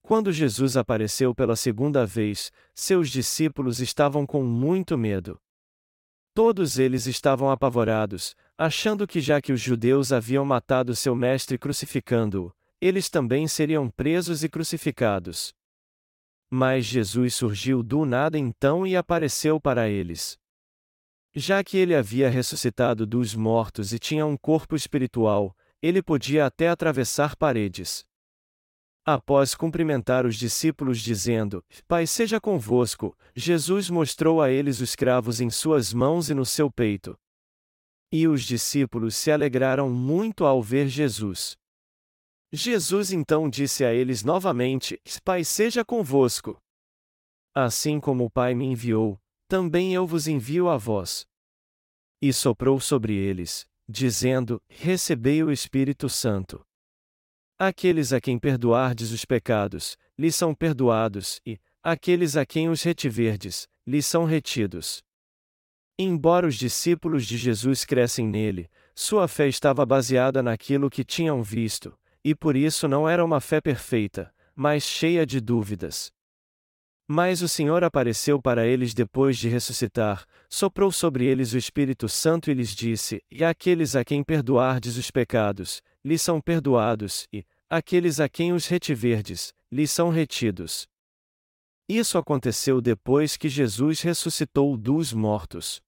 Quando 0.00 0.32
Jesus 0.32 0.76
apareceu 0.76 1.34
pela 1.34 1.54
segunda 1.54 2.06
vez, 2.06 2.50
seus 2.74 3.10
discípulos 3.10 3.80
estavam 3.80 4.26
com 4.26 4.42
muito 4.42 4.96
medo. 4.96 5.38
Todos 6.32 6.78
eles 6.78 7.06
estavam 7.06 7.50
apavorados, 7.50 8.36
achando 8.56 9.06
que 9.06 9.20
já 9.20 9.40
que 9.40 9.52
os 9.52 9.60
judeus 9.60 10.12
haviam 10.12 10.44
matado 10.44 10.94
seu 10.94 11.14
mestre 11.14 11.58
crucificando-o, 11.58 12.52
eles 12.80 13.10
também 13.10 13.48
seriam 13.48 13.90
presos 13.90 14.44
e 14.44 14.48
crucificados. 14.48 15.52
Mas 16.48 16.84
Jesus 16.84 17.34
surgiu 17.34 17.82
do 17.82 18.04
nada 18.04 18.38
então 18.38 18.86
e 18.86 18.96
apareceu 18.96 19.60
para 19.60 19.88
eles. 19.88 20.38
Já 21.34 21.62
que 21.62 21.76
ele 21.76 21.94
havia 21.94 22.28
ressuscitado 22.28 23.06
dos 23.06 23.34
mortos 23.34 23.92
e 23.92 23.98
tinha 23.98 24.26
um 24.26 24.36
corpo 24.36 24.74
espiritual, 24.74 25.54
ele 25.82 26.02
podia 26.02 26.46
até 26.46 26.68
atravessar 26.68 27.36
paredes. 27.36 28.04
Após 29.12 29.56
cumprimentar 29.56 30.24
os 30.24 30.36
discípulos 30.36 31.00
dizendo: 31.00 31.64
Pai 31.88 32.06
seja 32.06 32.40
convosco, 32.40 33.12
Jesus 33.34 33.90
mostrou 33.90 34.40
a 34.40 34.52
eles 34.52 34.80
os 34.80 34.94
cravos 34.94 35.40
em 35.40 35.50
suas 35.50 35.92
mãos 35.92 36.30
e 36.30 36.34
no 36.34 36.46
seu 36.46 36.70
peito. 36.70 37.18
E 38.12 38.28
os 38.28 38.44
discípulos 38.44 39.16
se 39.16 39.32
alegraram 39.32 39.90
muito 39.90 40.44
ao 40.44 40.62
ver 40.62 40.86
Jesus. 40.86 41.56
Jesus 42.52 43.10
então 43.10 43.50
disse 43.50 43.84
a 43.84 43.92
eles 43.92 44.22
novamente: 44.22 44.96
Pai 45.24 45.42
seja 45.42 45.84
convosco. 45.84 46.56
Assim 47.52 47.98
como 47.98 48.26
o 48.26 48.30
Pai 48.30 48.54
me 48.54 48.64
enviou, 48.64 49.20
também 49.48 49.92
eu 49.92 50.06
vos 50.06 50.28
envio 50.28 50.68
a 50.68 50.76
vós. 50.76 51.26
E 52.22 52.32
soprou 52.32 52.78
sobre 52.78 53.16
eles, 53.16 53.66
dizendo: 53.88 54.62
Recebei 54.68 55.42
o 55.42 55.50
Espírito 55.50 56.08
Santo. 56.08 56.64
Aqueles 57.62 58.10
a 58.10 58.22
quem 58.22 58.38
perdoardes 58.38 59.12
os 59.12 59.26
pecados, 59.26 59.98
lhes 60.18 60.34
são 60.34 60.54
perdoados, 60.54 61.42
e, 61.44 61.60
aqueles 61.82 62.34
a 62.34 62.46
quem 62.46 62.70
os 62.70 62.82
retiverdes, 62.82 63.68
lhes 63.86 64.06
são 64.06 64.24
retidos. 64.24 65.02
Embora 65.98 66.46
os 66.46 66.54
discípulos 66.54 67.26
de 67.26 67.36
Jesus 67.36 67.84
crescem 67.84 68.26
nele, 68.26 68.70
sua 68.94 69.28
fé 69.28 69.46
estava 69.46 69.84
baseada 69.84 70.42
naquilo 70.42 70.88
que 70.88 71.04
tinham 71.04 71.42
visto, 71.42 71.94
e 72.24 72.34
por 72.34 72.56
isso 72.56 72.88
não 72.88 73.06
era 73.06 73.22
uma 73.22 73.42
fé 73.42 73.60
perfeita, 73.60 74.32
mas 74.54 74.82
cheia 74.82 75.26
de 75.26 75.38
dúvidas. 75.38 76.10
Mas 77.06 77.42
o 77.42 77.48
Senhor 77.48 77.84
apareceu 77.84 78.40
para 78.40 78.66
eles 78.66 78.94
depois 78.94 79.36
de 79.36 79.48
ressuscitar, 79.50 80.24
soprou 80.48 80.90
sobre 80.90 81.26
eles 81.26 81.52
o 81.52 81.58
Espírito 81.58 82.08
Santo 82.08 82.50
e 82.50 82.54
lhes 82.54 82.74
disse: 82.74 83.20
E 83.30 83.44
aqueles 83.44 83.96
a 83.96 84.04
quem 84.04 84.22
perdoardes 84.22 84.96
os 84.96 85.10
pecados, 85.10 85.82
lhes 86.04 86.22
são 86.22 86.40
perdoados, 86.40 87.26
e, 87.32 87.44
aqueles 87.70 88.18
a 88.18 88.28
quem 88.28 88.52
os 88.52 88.66
retiverdes, 88.66 89.54
lhes 89.70 89.92
são 89.92 90.10
retidos. 90.10 90.88
Isso 91.88 92.18
aconteceu 92.18 92.80
depois 92.80 93.36
que 93.36 93.48
Jesus 93.48 94.00
ressuscitou 94.00 94.76
dos 94.76 95.12
mortos. 95.12 95.80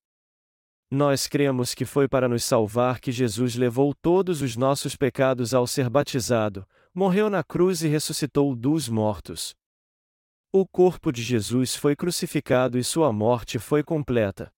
Nós 0.89 1.27
cremos 1.27 1.75
que 1.75 1.85
foi 1.85 2.07
para 2.07 2.29
nos 2.29 2.45
salvar 2.45 3.01
que 3.01 3.11
Jesus 3.11 3.57
levou 3.57 3.93
todos 3.95 4.43
os 4.43 4.57
nossos 4.57 4.95
pecados 4.95 5.53
ao 5.53 5.67
ser 5.67 5.91
batizado, 5.91 6.65
morreu 6.95 7.29
na 7.29 7.43
cruz 7.43 7.83
e 7.83 7.89
ressuscitou 7.89 8.55
dos 8.55 8.89
mortos. 8.89 9.55
O 10.53 10.67
corpo 10.67 11.11
de 11.11 11.23
Jesus 11.23 11.75
foi 11.75 11.97
crucificado 11.97 12.79
e 12.79 12.85
sua 12.85 13.13
morte 13.13 13.59
foi 13.59 13.83
completa. 13.83 14.53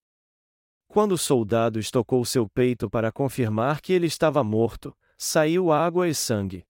Quando 0.88 1.12
o 1.12 1.19
soldado 1.19 1.78
estocou 1.78 2.25
seu 2.25 2.49
peito 2.49 2.90
para 2.90 3.12
confirmar 3.12 3.81
que 3.81 3.93
ele 3.93 4.07
estava 4.07 4.45
morto, 4.45 4.95
saiu 5.16 5.73
água 5.73 6.09
e 6.09 6.14
sangue. 6.14 6.66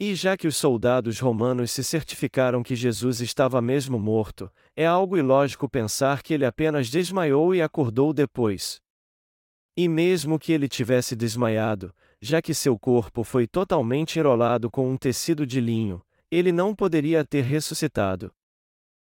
E 0.00 0.14
já 0.14 0.36
que 0.36 0.48
os 0.48 0.56
soldados 0.56 1.20
romanos 1.20 1.70
se 1.70 1.84
certificaram 1.84 2.62
que 2.62 2.74
Jesus 2.74 3.20
estava 3.20 3.62
mesmo 3.62 3.98
morto, 3.98 4.50
é 4.74 4.84
algo 4.86 5.16
ilógico 5.16 5.68
pensar 5.68 6.22
que 6.22 6.34
ele 6.34 6.44
apenas 6.44 6.90
desmaiou 6.90 7.54
e 7.54 7.62
acordou 7.62 8.12
depois. 8.12 8.80
E 9.76 9.88
mesmo 9.88 10.38
que 10.38 10.52
ele 10.52 10.68
tivesse 10.68 11.16
desmaiado, 11.16 11.94
já 12.20 12.42
que 12.42 12.52
seu 12.52 12.78
corpo 12.78 13.24
foi 13.24 13.46
totalmente 13.46 14.18
enrolado 14.18 14.70
com 14.70 14.90
um 14.90 14.96
tecido 14.96 15.46
de 15.46 15.60
linho, 15.60 16.02
ele 16.30 16.52
não 16.52 16.74
poderia 16.74 17.24
ter 17.24 17.42
ressuscitado. 17.42 18.32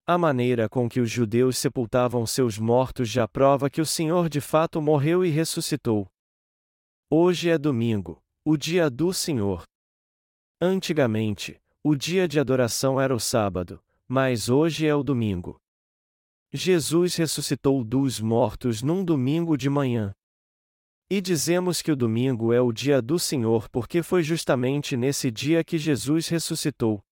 A 0.07 0.19
maneira 0.19 0.69
com 0.69 0.89
que 0.89 1.01
os 1.01 1.11
judeus 1.11 1.57
sepultavam 1.59 2.27
seus 2.27 2.59
mortos 2.59 3.09
já 3.09 3.29
prova 3.29 3.71
que 3.71 3.81
o 3.81 3.87
Senhor 3.87 4.29
de 4.29 4.41
fato 4.41 4.83
morreu 4.83 5.25
e 5.25 5.31
ressuscitou. 5.31 6.09
Hoje 7.09 7.51
é 7.51 7.57
domingo, 7.57 8.21
o 8.45 8.57
dia 8.57 8.91
do 8.91 9.13
Senhor. 9.13 9.63
Antigamente, 10.65 11.61
o 11.83 11.97
dia 11.97 12.29
de 12.29 12.39
adoração 12.39 13.01
era 13.01 13.13
o 13.13 13.19
sábado, 13.19 13.83
mas 14.07 14.49
hoje 14.49 14.87
é 14.87 14.95
o 14.95 15.03
domingo. 15.03 15.61
Jesus 16.53 17.17
ressuscitou 17.17 17.83
dos 17.83 18.21
mortos 18.21 18.81
num 18.81 19.05
domingo 19.05 19.57
de 19.57 19.69
manhã. 19.69 20.15
E 21.11 21.21
dizemos 21.21 21.83
que 21.83 21.91
o 21.91 21.97
domingo 21.97 22.53
é 22.53 22.61
o 22.61 22.71
dia 22.71 23.03
do 23.03 23.19
Senhor 23.19 23.69
porque 23.71 24.05
foi 24.05 24.23
justamente 24.23 24.97
nesse 24.97 25.33
dia 25.33 25.65
que 25.65 25.77
Jesus 25.77 26.29
ressuscitou. 26.29 27.03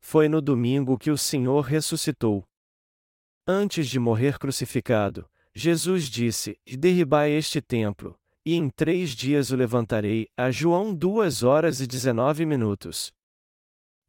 Foi 0.00 0.28
no 0.28 0.40
domingo 0.40 0.98
que 0.98 1.12
o 1.12 1.16
Senhor 1.16 1.60
ressuscitou. 1.60 2.42
Antes 3.46 3.88
de 3.88 4.00
morrer 4.00 4.40
crucificado, 4.40 5.30
Jesus 5.54 6.10
disse: 6.10 6.58
Derribai 6.66 7.30
este 7.30 7.60
templo, 7.60 8.18
e 8.46 8.54
em 8.54 8.70
três 8.70 9.10
dias 9.10 9.50
o 9.50 9.56
levantarei. 9.56 10.28
A 10.36 10.52
João 10.52 10.94
2 10.94 11.42
horas 11.42 11.80
e 11.80 11.86
19 11.86 12.46
minutos. 12.46 13.12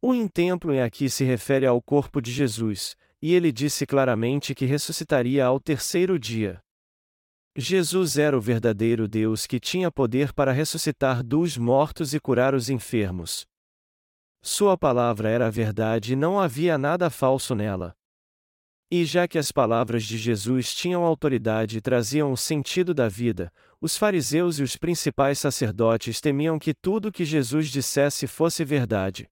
O 0.00 0.14
em 0.14 0.28
templo 0.28 0.72
em 0.72 0.80
aqui 0.80 1.10
se 1.10 1.24
refere 1.24 1.66
ao 1.66 1.82
corpo 1.82 2.22
de 2.22 2.30
Jesus, 2.30 2.94
e 3.20 3.34
ele 3.34 3.50
disse 3.50 3.84
claramente 3.84 4.54
que 4.54 4.64
ressuscitaria 4.64 5.44
ao 5.44 5.58
terceiro 5.58 6.16
dia. 6.16 6.60
Jesus 7.56 8.16
era 8.16 8.38
o 8.38 8.40
verdadeiro 8.40 9.08
Deus 9.08 9.44
que 9.44 9.58
tinha 9.58 9.90
poder 9.90 10.32
para 10.32 10.52
ressuscitar 10.52 11.24
dos 11.24 11.58
mortos 11.58 12.14
e 12.14 12.20
curar 12.20 12.54
os 12.54 12.70
enfermos. 12.70 13.44
Sua 14.40 14.78
palavra 14.78 15.28
era 15.28 15.48
a 15.48 15.50
verdade 15.50 16.12
e 16.12 16.16
não 16.16 16.38
havia 16.38 16.78
nada 16.78 17.10
falso 17.10 17.56
nela. 17.56 17.97
E 18.90 19.04
já 19.04 19.28
que 19.28 19.38
as 19.38 19.52
palavras 19.52 20.04
de 20.04 20.16
Jesus 20.16 20.74
tinham 20.74 21.04
autoridade 21.04 21.78
e 21.78 21.80
traziam 21.80 22.32
o 22.32 22.36
sentido 22.36 22.94
da 22.94 23.08
vida, 23.08 23.52
os 23.80 23.96
fariseus 23.96 24.58
e 24.58 24.62
os 24.62 24.76
principais 24.76 25.38
sacerdotes 25.38 26.20
temiam 26.20 26.58
que 26.58 26.72
tudo 26.74 27.12
que 27.12 27.24
Jesus 27.24 27.68
dissesse 27.68 28.26
fosse 28.26 28.64
verdade. 28.64 29.28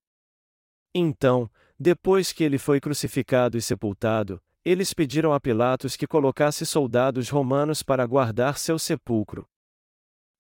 Então, 0.95 1.51
Depois 1.79 2.33
que 2.33 2.43
ele 2.43 2.57
foi 2.57 2.81
crucificado 2.81 3.59
e 3.59 3.63
sepultado, 3.63 4.41
eles 4.65 4.95
pediram 4.95 5.33
a 5.35 5.39
Pilatos 5.39 5.95
que 5.95 6.07
colocasse 6.07 6.65
soldados 6.65 7.29
romanos 7.29 7.83
para 7.83 8.07
guardar 8.07 8.59
seu 8.59 8.79
sepulcro. 8.79 9.47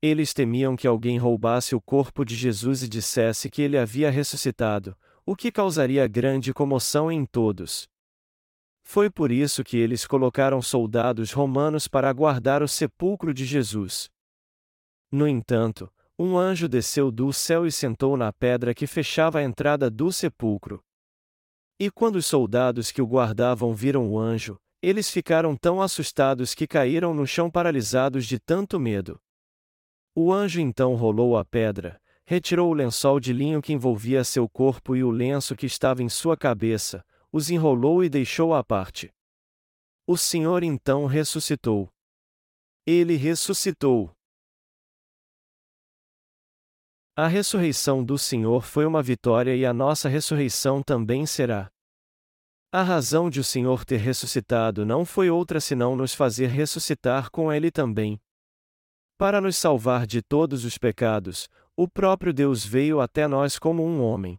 Eles 0.00 0.32
temiam 0.32 0.75
que 0.76 0.87
alguém 0.87 1.18
roubasse 1.18 1.75
o 1.75 1.80
corpo 1.80 2.25
de 2.25 2.35
Jesus 2.35 2.82
e 2.82 2.88
dissesse 2.88 3.50
que 3.50 3.61
ele 3.61 3.76
havia 3.76 4.11
ressuscitado, 4.11 4.96
o 5.26 5.37
que 5.37 5.52
causaria 5.52 6.08
grande 6.08 6.54
comoção 6.54 7.12
em 7.12 7.26
todos. 7.26 7.87
Foi 8.88 9.10
por 9.10 9.32
isso 9.32 9.64
que 9.64 9.76
eles 9.76 10.06
colocaram 10.06 10.62
soldados 10.62 11.32
romanos 11.32 11.88
para 11.88 12.12
guardar 12.12 12.62
o 12.62 12.68
sepulcro 12.68 13.34
de 13.34 13.44
Jesus. 13.44 14.08
No 15.10 15.26
entanto, 15.26 15.92
um 16.16 16.38
anjo 16.38 16.68
desceu 16.68 17.10
do 17.10 17.32
céu 17.32 17.66
e 17.66 17.72
sentou 17.72 18.16
na 18.16 18.32
pedra 18.32 18.72
que 18.72 18.86
fechava 18.86 19.40
a 19.40 19.42
entrada 19.42 19.90
do 19.90 20.12
sepulcro. 20.12 20.80
E 21.80 21.90
quando 21.90 22.14
os 22.14 22.26
soldados 22.26 22.92
que 22.92 23.02
o 23.02 23.06
guardavam 23.06 23.74
viram 23.74 24.08
o 24.08 24.20
anjo, 24.20 24.56
eles 24.80 25.10
ficaram 25.10 25.56
tão 25.56 25.82
assustados 25.82 26.54
que 26.54 26.64
caíram 26.64 27.12
no 27.12 27.26
chão 27.26 27.50
paralisados 27.50 28.24
de 28.24 28.38
tanto 28.38 28.78
medo. 28.78 29.20
O 30.14 30.32
anjo 30.32 30.60
então 30.60 30.94
rolou 30.94 31.36
a 31.36 31.44
pedra, 31.44 32.00
retirou 32.24 32.70
o 32.70 32.74
lençol 32.74 33.18
de 33.18 33.32
linho 33.32 33.60
que 33.60 33.72
envolvia 33.72 34.22
seu 34.22 34.48
corpo 34.48 34.94
e 34.94 35.02
o 35.02 35.10
lenço 35.10 35.56
que 35.56 35.66
estava 35.66 36.04
em 36.04 36.08
sua 36.08 36.36
cabeça, 36.36 37.04
os 37.33 37.50
enrolou 37.50 38.02
e 38.04 38.09
deixou 38.09 38.54
à 38.54 38.62
parte. 38.64 39.12
O 40.06 40.16
Senhor 40.16 40.62
então 40.62 41.06
ressuscitou. 41.06 41.88
Ele 42.87 43.16
ressuscitou. 43.16 44.12
A 47.16 47.26
ressurreição 47.26 48.04
do 48.04 48.18
Senhor 48.18 48.62
foi 48.62 48.85
uma 48.85 49.02
vitória 49.02 49.56
e 49.56 49.64
a 49.64 49.73
nossa 49.73 50.09
ressurreição 50.09 50.83
também 50.83 51.26
será. 51.26 51.71
A 52.71 52.83
razão 52.83 53.30
de 53.30 53.40
o 53.40 53.45
Senhor 53.45 53.85
ter 53.85 53.97
ressuscitado 53.97 54.85
não 54.85 55.04
foi 55.04 55.30
outra 55.30 55.61
senão 55.61 55.97
nos 55.97 56.14
fazer 56.14 56.49
ressuscitar 56.49 57.30
com 57.30 57.52
Ele 57.52 57.71
também. 57.71 58.21
Para 59.16 59.40
nos 59.40 59.56
salvar 59.56 60.06
de 60.06 60.21
todos 60.21 60.64
os 60.64 60.76
pecados, 60.76 61.49
o 61.75 61.88
próprio 61.88 62.35
Deus 62.35 62.66
veio 62.66 63.00
até 63.00 63.26
nós 63.26 63.59
como 63.59 63.83
um 63.83 64.02
homem. 64.02 64.38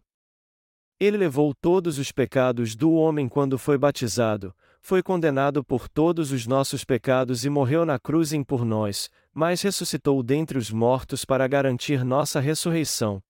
Ele 1.00 1.16
levou 1.16 1.54
todos 1.54 1.96
os 1.96 2.10
pecados 2.10 2.74
do 2.74 2.92
homem 2.92 3.28
quando 3.28 3.56
foi 3.56 3.78
batizado, 3.78 4.52
foi 4.80 5.02
condenado 5.02 5.62
por 5.62 5.88
todos 5.88 6.32
os 6.32 6.46
nossos 6.46 6.84
pecados 6.84 7.44
e 7.44 7.50
morreu 7.50 7.84
na 7.84 7.98
cruz 8.00 8.32
em 8.32 8.42
por 8.42 8.64
nós, 8.64 9.08
mas 9.32 9.62
ressuscitou 9.62 10.22
dentre 10.22 10.58
os 10.58 10.70
mortos 10.70 11.24
para 11.24 11.46
garantir 11.46 12.04
nossa 12.04 12.40
ressurreição. 12.40 13.22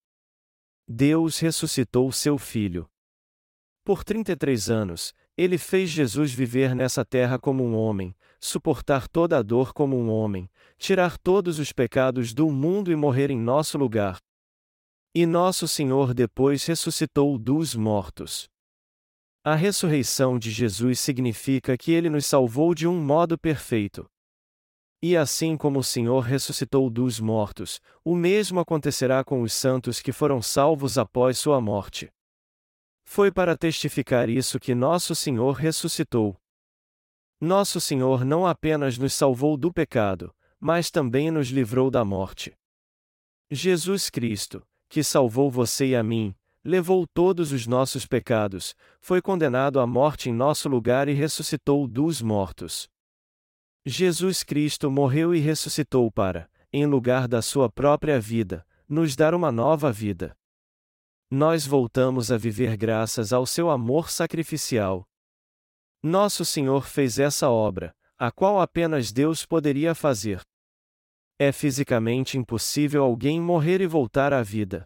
Deus 0.86 1.38
ressuscitou 1.38 2.10
seu 2.10 2.38
Filho. 2.38 2.88
Por 3.84 4.02
33 4.02 4.70
anos, 4.70 5.14
ele 5.36 5.58
fez 5.58 5.90
Jesus 5.90 6.32
viver 6.32 6.74
nessa 6.74 7.04
terra 7.04 7.38
como 7.38 7.62
um 7.62 7.74
homem, 7.74 8.16
suportar 8.40 9.06
toda 9.08 9.36
a 9.38 9.42
dor 9.42 9.74
como 9.74 9.96
um 9.98 10.10
homem, 10.10 10.50
tirar 10.78 11.18
todos 11.18 11.58
os 11.58 11.72
pecados 11.72 12.32
do 12.32 12.50
mundo 12.50 12.90
e 12.90 12.96
morrer 12.96 13.30
em 13.30 13.38
nosso 13.38 13.76
lugar. 13.76 14.18
E 15.14 15.24
nosso 15.26 15.66
Senhor 15.66 16.12
depois 16.12 16.64
ressuscitou 16.64 17.38
dos 17.38 17.74
mortos. 17.74 18.48
A 19.42 19.54
ressurreição 19.54 20.38
de 20.38 20.50
Jesus 20.50 21.00
significa 21.00 21.76
que 21.76 21.92
ele 21.92 22.10
nos 22.10 22.26
salvou 22.26 22.74
de 22.74 22.86
um 22.86 23.00
modo 23.02 23.38
perfeito. 23.38 24.08
E 25.00 25.16
assim 25.16 25.56
como 25.56 25.78
o 25.78 25.84
Senhor 25.84 26.20
ressuscitou 26.20 26.90
dos 26.90 27.20
mortos, 27.20 27.80
o 28.04 28.16
mesmo 28.16 28.58
acontecerá 28.58 29.24
com 29.24 29.42
os 29.42 29.52
santos 29.52 30.00
que 30.00 30.12
foram 30.12 30.42
salvos 30.42 30.98
após 30.98 31.38
sua 31.38 31.60
morte. 31.60 32.10
Foi 33.04 33.30
para 33.30 33.56
testificar 33.56 34.28
isso 34.28 34.60
que 34.60 34.74
nosso 34.74 35.14
Senhor 35.14 35.52
ressuscitou. 35.52 36.36
Nosso 37.40 37.80
Senhor 37.80 38.24
não 38.24 38.46
apenas 38.46 38.98
nos 38.98 39.14
salvou 39.14 39.56
do 39.56 39.72
pecado, 39.72 40.34
mas 40.58 40.90
também 40.90 41.30
nos 41.30 41.48
livrou 41.48 41.90
da 41.90 42.04
morte. 42.04 42.54
Jesus 43.50 44.10
Cristo, 44.10 44.66
que 44.88 45.02
salvou 45.02 45.50
você 45.50 45.88
e 45.88 45.96
a 45.96 46.02
mim, 46.02 46.34
levou 46.64 47.06
todos 47.06 47.52
os 47.52 47.66
nossos 47.66 48.06
pecados, 48.06 48.74
foi 49.00 49.22
condenado 49.22 49.80
à 49.80 49.86
morte 49.86 50.30
em 50.30 50.32
nosso 50.32 50.68
lugar 50.68 51.08
e 51.08 51.12
ressuscitou 51.12 51.86
dos 51.86 52.20
mortos. 52.20 52.88
Jesus 53.84 54.42
Cristo 54.42 54.90
morreu 54.90 55.34
e 55.34 55.38
ressuscitou 55.38 56.10
para, 56.10 56.50
em 56.72 56.84
lugar 56.84 57.26
da 57.26 57.40
sua 57.40 57.70
própria 57.70 58.20
vida, 58.20 58.66
nos 58.88 59.16
dar 59.16 59.34
uma 59.34 59.50
nova 59.50 59.90
vida. 59.90 60.36
Nós 61.30 61.66
voltamos 61.66 62.32
a 62.32 62.38
viver 62.38 62.76
graças 62.76 63.32
ao 63.32 63.46
seu 63.46 63.70
amor 63.70 64.10
sacrificial. 64.10 65.06
Nosso 66.02 66.44
Senhor 66.44 66.86
fez 66.86 67.18
essa 67.18 67.50
obra, 67.50 67.94
a 68.18 68.30
qual 68.30 68.60
apenas 68.60 69.12
Deus 69.12 69.44
poderia 69.44 69.94
fazer. 69.94 70.40
É 71.40 71.52
fisicamente 71.52 72.36
impossível 72.36 73.04
alguém 73.04 73.40
morrer 73.40 73.80
e 73.80 73.86
voltar 73.86 74.32
à 74.32 74.42
vida. 74.42 74.84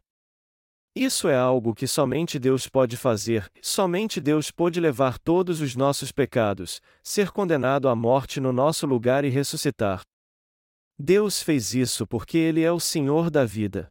Isso 0.95 1.27
é 1.27 1.35
algo 1.35 1.75
que 1.75 1.87
somente 1.87 2.39
Deus 2.39 2.69
pode 2.69 2.95
fazer, 2.99 3.51
somente 3.63 4.21
Deus 4.21 4.51
pode 4.51 4.79
levar 4.79 5.19
todos 5.19 5.63
os 5.63 5.75
nossos 5.75 6.13
pecados, 6.13 6.83
ser 7.03 7.31
condenado 7.31 7.89
à 7.89 7.97
morte 7.97 8.39
no 8.39 8.53
nosso 8.53 8.87
lugar 8.87 9.25
e 9.25 9.31
ressuscitar. 9.31 10.03
Deus 10.99 11.43
fez 11.43 11.73
isso 11.73 12.07
porque 12.07 12.37
Ele 12.37 12.63
é 12.63 12.71
o 12.71 12.79
Senhor 12.79 13.31
da 13.31 13.47
vida. 13.47 13.89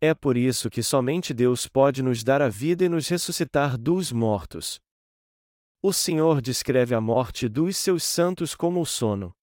É 0.00 0.14
por 0.14 0.38
isso 0.38 0.70
que 0.70 0.82
somente 0.82 1.34
Deus 1.34 1.68
pode 1.68 2.02
nos 2.02 2.24
dar 2.24 2.40
a 2.40 2.48
vida 2.48 2.86
e 2.86 2.88
nos 2.88 3.06
ressuscitar 3.08 3.76
dos 3.76 4.10
mortos. 4.10 4.80
O 5.82 5.92
Senhor 5.92 6.40
descreve 6.40 6.94
a 6.94 7.00
morte 7.00 7.46
dos 7.46 7.76
seus 7.76 8.04
santos 8.04 8.54
como 8.54 8.80
o 8.80 8.86
sono. 8.86 9.34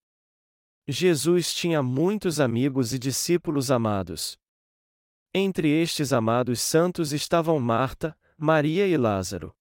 Jesus 0.88 1.52
tinha 1.52 1.82
muitos 1.82 2.38
amigos 2.38 2.94
e 2.94 2.98
discípulos 2.98 3.72
amados. 3.72 4.38
Entre 5.34 5.68
estes 5.68 6.12
amados 6.12 6.60
santos 6.60 7.12
estavam 7.12 7.58
Marta, 7.58 8.16
Maria 8.38 8.86
e 8.86 8.96
Lázaro. 8.96 9.52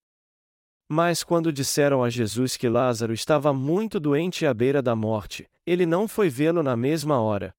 Mas 0.88 1.24
quando 1.24 1.52
disseram 1.52 2.04
a 2.04 2.12
Jesus 2.12 2.56
que 2.56 2.70
Lázaro 2.70 3.12
estava 3.12 3.52
muito 3.52 4.00
doente 4.00 4.46
à 4.46 4.54
beira 4.54 4.84
da 4.84 4.96
morte, 4.96 5.50
ele 5.66 5.84
não 5.84 6.08
foi 6.08 6.30
vê-lo 6.30 6.62
na 6.62 6.78
mesma 6.78 7.20
hora. 7.20 7.56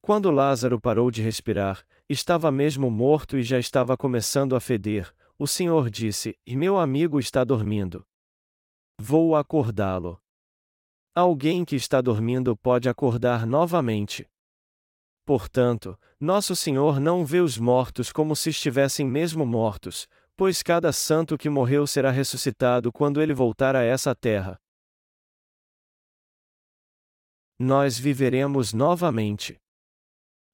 Quando 0.00 0.30
Lázaro 0.30 0.80
parou 0.80 1.10
de 1.10 1.20
respirar, 1.20 1.84
estava 2.08 2.50
mesmo 2.52 2.88
morto 2.88 3.36
e 3.36 3.42
já 3.42 3.58
estava 3.58 3.96
começando 3.96 4.54
a 4.54 4.60
feder, 4.60 5.12
o 5.36 5.48
Senhor 5.48 5.90
disse: 5.90 6.38
E 6.46 6.56
meu 6.56 6.78
amigo 6.78 7.18
está 7.18 7.42
dormindo. 7.42 8.06
Vou 9.00 9.34
acordá-lo. 9.34 10.20
Alguém 11.18 11.64
que 11.64 11.74
está 11.74 12.00
dormindo 12.00 12.56
pode 12.56 12.88
acordar 12.88 13.44
novamente. 13.44 14.24
Portanto, 15.26 15.98
nosso 16.20 16.54
Senhor 16.54 17.00
não 17.00 17.24
vê 17.24 17.40
os 17.40 17.58
mortos 17.58 18.12
como 18.12 18.36
se 18.36 18.50
estivessem 18.50 19.04
mesmo 19.04 19.44
mortos, 19.44 20.06
pois 20.36 20.62
cada 20.62 20.92
santo 20.92 21.36
que 21.36 21.50
morreu 21.50 21.88
será 21.88 22.12
ressuscitado 22.12 22.92
quando 22.92 23.20
ele 23.20 23.34
voltar 23.34 23.74
a 23.74 23.82
essa 23.82 24.14
terra. 24.14 24.60
Nós 27.58 27.98
viveremos 27.98 28.72
novamente. 28.72 29.60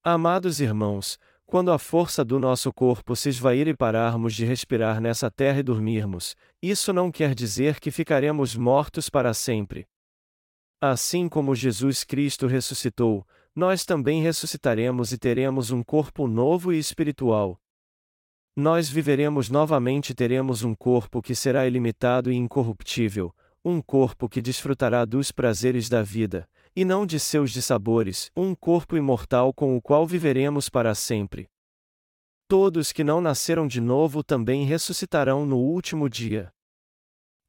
Amados 0.02 0.60
irmãos, 0.60 1.18
quando 1.44 1.72
a 1.72 1.78
força 1.78 2.24
do 2.24 2.40
nosso 2.40 2.72
corpo 2.72 3.14
se 3.14 3.28
esvair 3.28 3.68
e 3.68 3.76
pararmos 3.76 4.34
de 4.34 4.46
respirar 4.46 4.98
nessa 4.98 5.30
terra 5.30 5.58
e 5.58 5.62
dormirmos, 5.62 6.34
isso 6.62 6.90
não 6.90 7.12
quer 7.12 7.34
dizer 7.34 7.78
que 7.78 7.90
ficaremos 7.90 8.56
mortos 8.56 9.10
para 9.10 9.34
sempre. 9.34 9.86
Assim 10.86 11.30
como 11.30 11.54
Jesus 11.54 12.04
Cristo 12.04 12.46
ressuscitou, 12.46 13.26
nós 13.56 13.86
também 13.86 14.20
ressuscitaremos 14.20 15.12
e 15.12 15.18
teremos 15.18 15.70
um 15.70 15.82
corpo 15.82 16.28
novo 16.28 16.74
e 16.74 16.78
espiritual. 16.78 17.58
Nós 18.54 18.90
viveremos 18.90 19.48
novamente 19.48 20.10
e 20.10 20.14
teremos 20.14 20.62
um 20.62 20.74
corpo 20.74 21.22
que 21.22 21.34
será 21.34 21.66
ilimitado 21.66 22.30
e 22.30 22.36
incorruptível, 22.36 23.34
um 23.64 23.80
corpo 23.80 24.28
que 24.28 24.42
desfrutará 24.42 25.06
dos 25.06 25.32
prazeres 25.32 25.88
da 25.88 26.02
vida, 26.02 26.46
e 26.76 26.84
não 26.84 27.06
de 27.06 27.18
seus 27.18 27.50
dissabores, 27.50 28.30
um 28.36 28.54
corpo 28.54 28.94
imortal 28.94 29.54
com 29.54 29.74
o 29.74 29.80
qual 29.80 30.06
viveremos 30.06 30.68
para 30.68 30.94
sempre. 30.94 31.48
Todos 32.46 32.92
que 32.92 33.02
não 33.02 33.22
nasceram 33.22 33.66
de 33.66 33.80
novo 33.80 34.22
também 34.22 34.66
ressuscitarão 34.66 35.46
no 35.46 35.56
último 35.56 36.10
dia. 36.10 36.52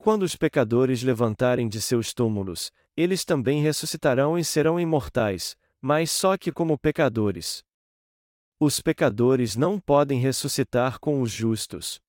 Quando 0.06 0.22
os 0.22 0.36
pecadores 0.36 1.02
levantarem 1.02 1.68
de 1.68 1.82
seus 1.82 2.14
túmulos, 2.14 2.72
eles 2.96 3.26
também 3.26 3.64
ressuscitarão 3.64 4.38
e 4.38 4.46
serão 4.46 4.80
imortais, 4.80 5.58
mas 5.82 6.12
só 6.12 6.38
que 6.38 6.52
como 6.52 6.78
pecadores. 6.78 7.64
Os 8.60 8.80
pecadores 8.80 9.56
não 9.56 9.80
podem 9.80 10.20
ressuscitar 10.20 11.00
com 11.00 11.24
os 11.24 11.32
justos. 11.32 12.00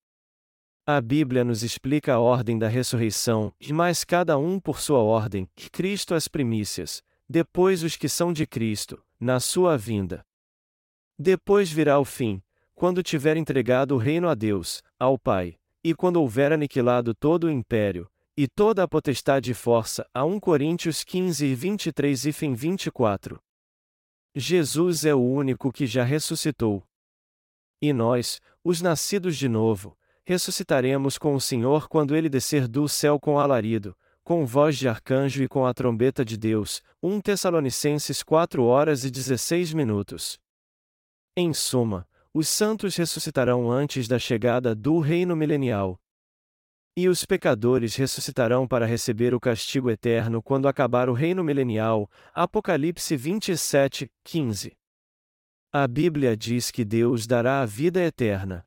A 0.87 1.01
Bíblia 1.01 1.43
nos 1.43 1.63
explica 1.63 2.13
a 2.13 2.21
ordem 2.21 2.59
da 2.59 2.69
ressurreição, 2.69 3.51
e 3.59 3.73
mais 3.73 4.05
cada 4.05 4.37
um 4.37 4.61
por 4.61 4.79
sua 4.79 4.99
ordem, 4.99 5.49
Cristo 5.73 6.15
as 6.15 6.29
primícias, 6.29 7.03
depois 7.27 7.83
os 7.83 7.97
que 7.97 8.11
são 8.11 8.31
de 8.31 8.47
Cristo, 8.47 9.03
na 9.19 9.41
sua 9.41 9.79
vinda. 9.79 10.23
Depois 11.19 11.73
virá 11.73 11.99
o 11.99 12.05
fim, 12.05 12.43
quando 12.75 13.03
tiver 13.03 13.39
entregado 13.39 13.95
o 13.95 13.99
reino 13.99 14.29
a 14.29 14.35
Deus, 14.35 14.83
ao 14.99 15.19
Pai, 15.19 15.57
e 15.89 15.95
quando 15.95 16.17
houver 16.17 16.53
aniquilado 16.53 17.15
todo 17.15 17.45
o 17.45 17.51
império, 17.51 18.11
e 18.37 18.49
toda 18.49 18.83
a 18.83 18.89
potestade 18.89 19.53
e 19.53 19.55
força, 19.55 20.05
a 20.13 20.25
1 20.25 20.41
Coríntios 20.41 21.05
15 21.05 21.47
e 21.47 21.55
23 21.55 22.27
e 22.27 22.33
fim 22.33 22.55
24. 22.55 23.41
Jesus 24.35 25.05
é 25.05 25.15
o 25.15 25.23
único 25.23 25.71
que 25.71 25.87
já 25.87 26.03
ressuscitou. 26.03 26.83
E 27.81 27.93
nós, 27.93 28.41
os 28.65 28.83
nascidos 28.83 29.37
de 29.37 29.49
novo, 29.49 29.97
ressuscitaremos 30.25 31.19
com 31.19 31.37
o 31.37 31.41
Senhor 31.41 31.89
quando 31.89 32.17
ele 32.17 32.29
descer 32.29 32.67
do 32.67 32.89
céu 32.89 33.21
com 33.21 33.39
alarido, 33.39 33.97
com 34.25 34.45
voz 34.45 34.77
de 34.77 34.89
arcanjo 34.89 35.45
e 35.45 35.47
com 35.47 35.65
a 35.65 35.73
trombeta 35.73 36.25
de 36.25 36.37
Deus. 36.37 36.83
1 37.01 37.21
Tessalonicenses 37.21 38.25
4 38.25 38.65
horas 38.65 39.05
e 39.05 39.11
16 39.11 39.73
minutos. 39.73 40.37
Em 41.37 41.55
suma, 41.55 42.09
os 42.37 42.49
santos 42.49 42.95
ressuscitarão 42.97 43.71
antes 43.71 44.07
da 44.07 44.19
chegada 44.19 44.75
do 44.75 44.99
reino 44.99 45.35
milenial. 45.35 45.99
E 46.95 47.09
os 47.09 47.25
pecadores 47.25 47.97
ressuscitarão 47.97 48.69
para 48.69 48.85
receber 48.85 49.33
o 49.33 49.41
castigo 49.41 49.91
eterno 49.91 50.43
quando 50.43 50.69
acabar 50.69 51.09
o 51.09 51.15
reino 51.15 51.43
milenial. 51.43 52.11
Apocalipse 52.35 53.17
27, 53.17 54.11
15. 54.23 54.77
A 55.73 55.89
Bíblia 55.89 56.37
diz 56.37 56.71
que 56.71 56.85
Deus 56.85 57.27
dará 57.27 57.63
a 57.63 57.67
vida 57.67 58.03
eterna 58.03 58.67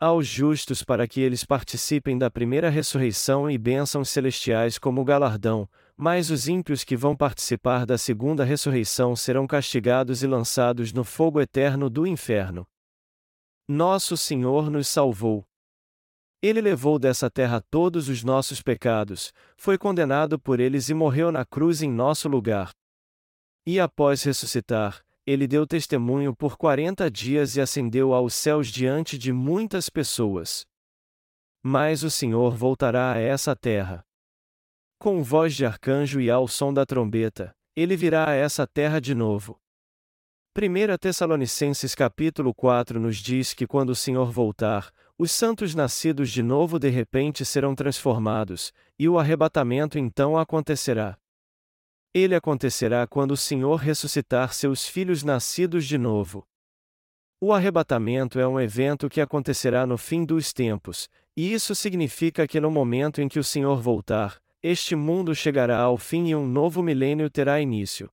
aos 0.00 0.26
justos 0.26 0.82
para 0.82 1.06
que 1.06 1.20
eles 1.20 1.44
participem 1.44 2.16
da 2.16 2.30
primeira 2.30 2.70
ressurreição 2.70 3.50
e 3.50 3.58
bênçãos 3.58 4.08
celestiais 4.08 4.78
como 4.78 5.04
galardão, 5.04 5.68
mas 6.00 6.30
os 6.30 6.48
ímpios 6.48 6.82
que 6.82 6.96
vão 6.96 7.14
participar 7.14 7.84
da 7.84 7.98
segunda 7.98 8.42
ressurreição 8.42 9.14
serão 9.14 9.46
castigados 9.46 10.22
e 10.22 10.26
lançados 10.26 10.94
no 10.94 11.04
fogo 11.04 11.42
eterno 11.42 11.90
do 11.90 12.06
inferno. 12.06 12.66
Nosso 13.68 14.16
Senhor 14.16 14.70
nos 14.70 14.88
salvou. 14.88 15.44
Ele 16.40 16.62
levou 16.62 16.98
dessa 16.98 17.30
terra 17.30 17.62
todos 17.70 18.08
os 18.08 18.24
nossos 18.24 18.62
pecados, 18.62 19.30
foi 19.58 19.76
condenado 19.76 20.40
por 20.40 20.58
eles 20.58 20.88
e 20.88 20.94
morreu 20.94 21.30
na 21.30 21.44
cruz 21.44 21.82
em 21.82 21.92
nosso 21.92 22.30
lugar. 22.30 22.70
E 23.66 23.78
após 23.78 24.22
ressuscitar, 24.22 25.04
ele 25.26 25.46
deu 25.46 25.66
testemunho 25.66 26.34
por 26.34 26.56
quarenta 26.56 27.10
dias 27.10 27.56
e 27.56 27.60
ascendeu 27.60 28.14
aos 28.14 28.32
céus 28.32 28.68
diante 28.68 29.18
de 29.18 29.34
muitas 29.34 29.90
pessoas. 29.90 30.64
Mas 31.62 32.02
o 32.02 32.10
Senhor 32.10 32.56
voltará 32.56 33.12
a 33.12 33.18
essa 33.18 33.54
terra. 33.54 34.02
Com 35.02 35.22
voz 35.22 35.54
de 35.54 35.64
arcanjo 35.64 36.20
e 36.20 36.30
ao 36.30 36.46
som 36.46 36.74
da 36.74 36.84
trombeta, 36.84 37.56
ele 37.74 37.96
virá 37.96 38.28
a 38.28 38.34
essa 38.34 38.66
terra 38.66 39.00
de 39.00 39.14
novo. 39.14 39.58
1 40.54 40.98
Tessalonicenses 40.98 41.94
capítulo 41.94 42.52
4 42.52 43.00
nos 43.00 43.16
diz 43.16 43.54
que 43.54 43.66
quando 43.66 43.90
o 43.90 43.96
Senhor 43.96 44.30
voltar, 44.30 44.92
os 45.16 45.30
santos 45.30 45.74
nascidos 45.74 46.28
de 46.30 46.42
novo 46.42 46.78
de 46.78 46.90
repente 46.90 47.46
serão 47.46 47.74
transformados, 47.74 48.74
e 48.98 49.08
o 49.08 49.18
arrebatamento 49.18 49.98
então 49.98 50.36
acontecerá. 50.36 51.16
Ele 52.12 52.34
acontecerá 52.34 53.06
quando 53.06 53.30
o 53.30 53.38
Senhor 53.38 53.76
ressuscitar 53.76 54.52
seus 54.52 54.86
filhos 54.86 55.22
nascidos 55.22 55.86
de 55.86 55.96
novo. 55.96 56.46
O 57.40 57.54
arrebatamento 57.54 58.38
é 58.38 58.46
um 58.46 58.60
evento 58.60 59.08
que 59.08 59.22
acontecerá 59.22 59.86
no 59.86 59.96
fim 59.96 60.26
dos 60.26 60.52
tempos, 60.52 61.08
e 61.34 61.54
isso 61.54 61.74
significa 61.74 62.46
que 62.46 62.60
no 62.60 62.70
momento 62.70 63.22
em 63.22 63.28
que 63.28 63.38
o 63.38 63.44
Senhor 63.44 63.80
voltar, 63.80 64.38
este 64.62 64.94
mundo 64.94 65.34
chegará 65.34 65.78
ao 65.78 65.96
fim 65.96 66.28
e 66.28 66.36
um 66.36 66.46
novo 66.46 66.82
milênio 66.82 67.30
terá 67.30 67.60
início. 67.60 68.10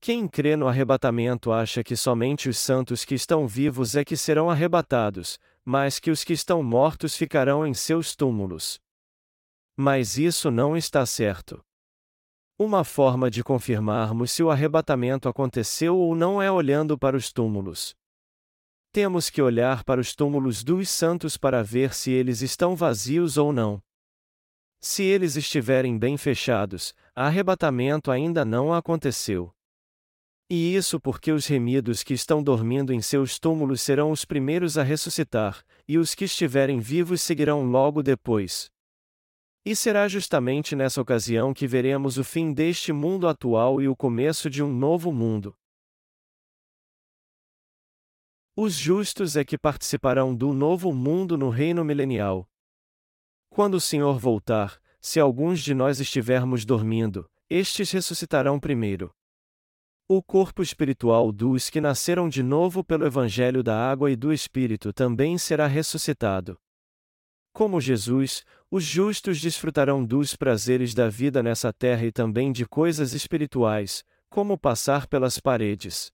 Quem 0.00 0.26
crê 0.28 0.56
no 0.56 0.68
arrebatamento 0.68 1.52
acha 1.52 1.82
que 1.82 1.96
somente 1.96 2.48
os 2.48 2.56
santos 2.56 3.04
que 3.04 3.14
estão 3.14 3.46
vivos 3.46 3.96
é 3.96 4.04
que 4.04 4.16
serão 4.16 4.48
arrebatados, 4.48 5.38
mas 5.64 5.98
que 5.98 6.10
os 6.10 6.24
que 6.24 6.32
estão 6.32 6.62
mortos 6.62 7.16
ficarão 7.16 7.66
em 7.66 7.74
seus 7.74 8.16
túmulos. 8.16 8.80
Mas 9.76 10.16
isso 10.16 10.50
não 10.50 10.76
está 10.76 11.04
certo. 11.04 11.62
Uma 12.58 12.84
forma 12.84 13.30
de 13.30 13.42
confirmarmos 13.42 14.30
se 14.30 14.42
o 14.42 14.50
arrebatamento 14.50 15.28
aconteceu 15.28 15.96
ou 15.96 16.14
não 16.14 16.40
é 16.40 16.50
olhando 16.50 16.96
para 16.96 17.16
os 17.16 17.32
túmulos. 17.32 17.94
Temos 18.92 19.30
que 19.30 19.42
olhar 19.42 19.84
para 19.84 20.00
os 20.00 20.14
túmulos 20.14 20.62
dos 20.62 20.88
santos 20.88 21.36
para 21.36 21.62
ver 21.62 21.92
se 21.92 22.10
eles 22.10 22.40
estão 22.40 22.76
vazios 22.76 23.36
ou 23.36 23.52
não. 23.52 23.82
Se 24.80 25.02
eles 25.02 25.36
estiverem 25.36 25.98
bem 25.98 26.16
fechados, 26.16 26.94
arrebatamento 27.14 28.10
ainda 28.10 28.44
não 28.44 28.72
aconteceu. 28.72 29.52
E 30.48 30.74
isso 30.74 30.98
porque 30.98 31.30
os 31.30 31.46
remidos 31.46 32.02
que 32.02 32.14
estão 32.14 32.42
dormindo 32.42 32.92
em 32.92 33.02
seus 33.02 33.38
túmulos 33.38 33.82
serão 33.82 34.10
os 34.10 34.24
primeiros 34.24 34.78
a 34.78 34.82
ressuscitar, 34.82 35.62
e 35.86 35.98
os 35.98 36.14
que 36.14 36.24
estiverem 36.24 36.80
vivos 36.80 37.20
seguirão 37.20 37.62
logo 37.62 38.02
depois. 38.02 38.70
E 39.64 39.76
será 39.76 40.08
justamente 40.08 40.74
nessa 40.74 41.00
ocasião 41.00 41.52
que 41.52 41.66
veremos 41.66 42.16
o 42.16 42.24
fim 42.24 42.52
deste 42.52 42.92
mundo 42.92 43.28
atual 43.28 43.82
e 43.82 43.86
o 43.86 43.94
começo 43.94 44.48
de 44.48 44.62
um 44.62 44.72
novo 44.72 45.12
mundo. 45.12 45.54
Os 48.56 48.74
justos 48.74 49.36
é 49.36 49.44
que 49.44 49.58
participarão 49.58 50.34
do 50.34 50.52
novo 50.52 50.92
mundo 50.92 51.36
no 51.36 51.50
reino 51.50 51.84
milenial. 51.84 52.48
Quando 53.50 53.74
o 53.74 53.80
Senhor 53.80 54.16
voltar, 54.16 54.80
se 55.00 55.18
alguns 55.18 55.60
de 55.60 55.74
nós 55.74 55.98
estivermos 55.98 56.64
dormindo, 56.64 57.28
estes 57.48 57.90
ressuscitarão 57.90 58.60
primeiro. 58.60 59.12
O 60.08 60.22
corpo 60.22 60.62
espiritual 60.62 61.32
dos 61.32 61.68
que 61.68 61.80
nasceram 61.80 62.28
de 62.28 62.44
novo 62.44 62.84
pelo 62.84 63.04
Evangelho 63.04 63.62
da 63.62 63.76
Água 63.90 64.10
e 64.10 64.16
do 64.16 64.32
Espírito 64.32 64.92
também 64.92 65.36
será 65.36 65.66
ressuscitado. 65.66 66.56
Como 67.52 67.80
Jesus, 67.80 68.44
os 68.70 68.84
justos 68.84 69.40
desfrutarão 69.40 70.04
dos 70.04 70.36
prazeres 70.36 70.94
da 70.94 71.08
vida 71.08 71.42
nessa 71.42 71.72
terra 71.72 72.06
e 72.06 72.12
também 72.12 72.52
de 72.52 72.64
coisas 72.64 73.12
espirituais, 73.14 74.04
como 74.28 74.56
passar 74.56 75.08
pelas 75.08 75.40
paredes. 75.40 76.12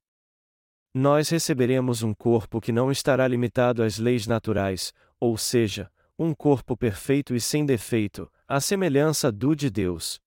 Nós 0.95 1.29
receberemos 1.29 2.03
um 2.03 2.15
corpo 2.15 2.63
que 2.63 2.73
não 2.73 2.91
estará 2.91 3.29
limitado 3.29 3.83
às 3.83 3.99
leis 3.99 4.27
naturais, 4.27 4.95
ou 5.21 5.37
seja, 5.37 5.91
um 6.19 6.35
corpo 6.35 6.77
perfeito 6.77 7.35
e 7.35 7.41
sem 7.41 7.67
defeito, 7.67 8.31
à 8.49 8.61
semelhança 8.61 9.31
do 9.31 9.55
de 9.55 9.69
Deus. 9.69 10.19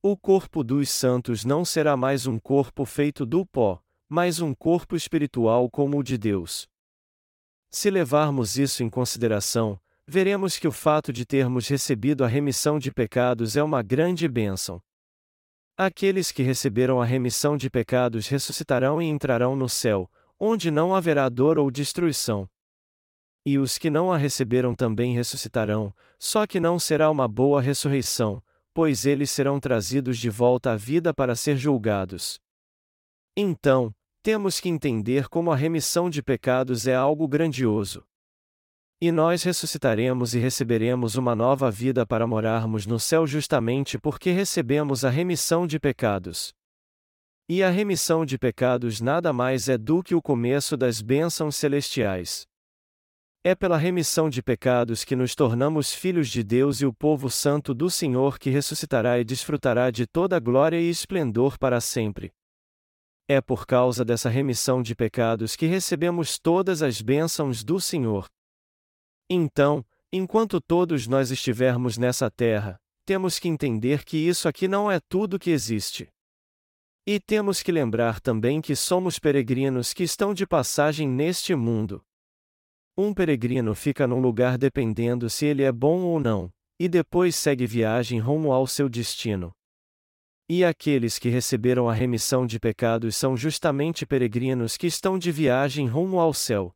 O 0.00 0.16
corpo 0.16 0.62
dos 0.62 0.90
santos 0.90 1.44
não 1.44 1.64
será 1.64 1.96
mais 1.96 2.26
um 2.26 2.38
corpo 2.38 2.84
feito 2.84 3.26
do 3.26 3.44
pó, 3.44 3.82
mas 4.08 4.40
um 4.40 4.54
corpo 4.54 4.94
espiritual 4.94 5.68
como 5.70 5.98
o 5.98 6.02
de 6.02 6.16
Deus. 6.16 6.68
Se 7.70 7.90
levarmos 7.90 8.58
isso 8.58 8.82
em 8.82 8.90
consideração, 8.90 9.80
veremos 10.06 10.58
que 10.58 10.68
o 10.68 10.72
fato 10.72 11.12
de 11.12 11.24
termos 11.24 11.66
recebido 11.68 12.24
a 12.24 12.28
remissão 12.28 12.78
de 12.78 12.92
pecados 12.92 13.56
é 13.56 13.62
uma 13.62 13.82
grande 13.82 14.28
bênção. 14.28 14.80
Aqueles 15.76 16.30
que 16.30 16.42
receberam 16.42 17.00
a 17.00 17.04
remissão 17.04 17.56
de 17.56 17.70
pecados 17.70 18.28
ressuscitarão 18.28 19.00
e 19.00 19.06
entrarão 19.06 19.56
no 19.56 19.68
céu, 19.68 20.10
onde 20.38 20.70
não 20.70 20.94
haverá 20.94 21.28
dor 21.28 21.58
ou 21.58 21.70
destruição. 21.70 22.48
E 23.44 23.58
os 23.58 23.76
que 23.76 23.90
não 23.90 24.12
a 24.12 24.16
receberam 24.16 24.74
também 24.74 25.14
ressuscitarão, 25.14 25.92
só 26.18 26.46
que 26.46 26.60
não 26.60 26.78
será 26.78 27.10
uma 27.10 27.26
boa 27.26 27.60
ressurreição, 27.60 28.42
pois 28.72 29.04
eles 29.04 29.30
serão 29.30 29.58
trazidos 29.58 30.16
de 30.18 30.30
volta 30.30 30.72
à 30.72 30.76
vida 30.76 31.12
para 31.12 31.34
ser 31.34 31.56
julgados. 31.56 32.40
Então, 33.36 33.92
temos 34.22 34.60
que 34.60 34.68
entender 34.68 35.28
como 35.28 35.50
a 35.50 35.56
remissão 35.56 36.08
de 36.08 36.22
pecados 36.22 36.86
é 36.86 36.94
algo 36.94 37.26
grandioso. 37.26 38.04
E 39.00 39.10
nós 39.10 39.42
ressuscitaremos 39.42 40.32
e 40.32 40.38
receberemos 40.38 41.16
uma 41.16 41.34
nova 41.34 41.68
vida 41.72 42.06
para 42.06 42.24
morarmos 42.24 42.86
no 42.86 43.00
céu 43.00 43.26
justamente 43.26 43.98
porque 43.98 44.30
recebemos 44.30 45.04
a 45.04 45.10
remissão 45.10 45.66
de 45.66 45.80
pecados. 45.80 46.54
E 47.48 47.64
a 47.64 47.70
remissão 47.70 48.24
de 48.24 48.38
pecados 48.38 49.00
nada 49.00 49.32
mais 49.32 49.68
é 49.68 49.76
do 49.76 50.04
que 50.04 50.14
o 50.14 50.22
começo 50.22 50.76
das 50.76 51.02
bênçãos 51.02 51.56
celestiais. 51.56 52.46
É 53.44 53.56
pela 53.56 53.76
remissão 53.76 54.30
de 54.30 54.40
pecados 54.40 55.04
que 55.04 55.16
nos 55.16 55.34
tornamos 55.34 55.92
filhos 55.92 56.28
de 56.28 56.44
Deus 56.44 56.80
e 56.80 56.86
o 56.86 56.92
povo 56.92 57.28
santo 57.28 57.74
do 57.74 57.90
Senhor 57.90 58.38
que 58.38 58.50
ressuscitará 58.50 59.18
e 59.18 59.24
desfrutará 59.24 59.90
de 59.90 60.06
toda 60.06 60.38
glória 60.38 60.80
e 60.80 60.88
esplendor 60.88 61.58
para 61.58 61.80
sempre. 61.80 62.32
É 63.26 63.40
por 63.40 63.66
causa 63.66 64.04
dessa 64.04 64.28
remissão 64.28 64.80
de 64.80 64.94
pecados 64.94 65.56
que 65.56 65.66
recebemos 65.66 66.38
todas 66.38 66.82
as 66.82 67.02
bênçãos 67.02 67.64
do 67.64 67.80
Senhor. 67.80 68.28
Então, 69.28 69.84
enquanto 70.12 70.60
todos 70.60 71.08
nós 71.08 71.32
estivermos 71.32 71.98
nessa 71.98 72.30
terra, 72.30 72.78
temos 73.04 73.40
que 73.40 73.48
entender 73.48 74.04
que 74.04 74.16
isso 74.16 74.48
aqui 74.48 74.68
não 74.68 74.88
é 74.88 75.00
tudo 75.08 75.38
que 75.38 75.50
existe. 75.50 76.08
E 77.04 77.18
temos 77.18 77.60
que 77.60 77.72
lembrar 77.72 78.20
também 78.20 78.60
que 78.60 78.76
somos 78.76 79.18
peregrinos 79.18 79.92
que 79.92 80.04
estão 80.04 80.32
de 80.32 80.46
passagem 80.46 81.08
neste 81.08 81.56
mundo. 81.56 82.04
Um 82.96 83.14
peregrino 83.14 83.74
fica 83.74 84.06
num 84.06 84.20
lugar 84.20 84.58
dependendo 84.58 85.30
se 85.30 85.46
ele 85.46 85.62
é 85.62 85.72
bom 85.72 86.02
ou 86.02 86.20
não, 86.20 86.50
e 86.78 86.88
depois 86.88 87.34
segue 87.34 87.66
viagem 87.66 88.18
rumo 88.18 88.52
ao 88.52 88.66
seu 88.66 88.86
destino. 88.86 89.50
E 90.46 90.62
aqueles 90.62 91.18
que 91.18 91.30
receberam 91.30 91.88
a 91.88 91.94
remissão 91.94 92.46
de 92.46 92.60
pecados 92.60 93.16
são 93.16 93.34
justamente 93.34 94.04
peregrinos 94.04 94.76
que 94.76 94.86
estão 94.86 95.18
de 95.18 95.32
viagem 95.32 95.86
rumo 95.86 96.20
ao 96.20 96.34
céu. 96.34 96.70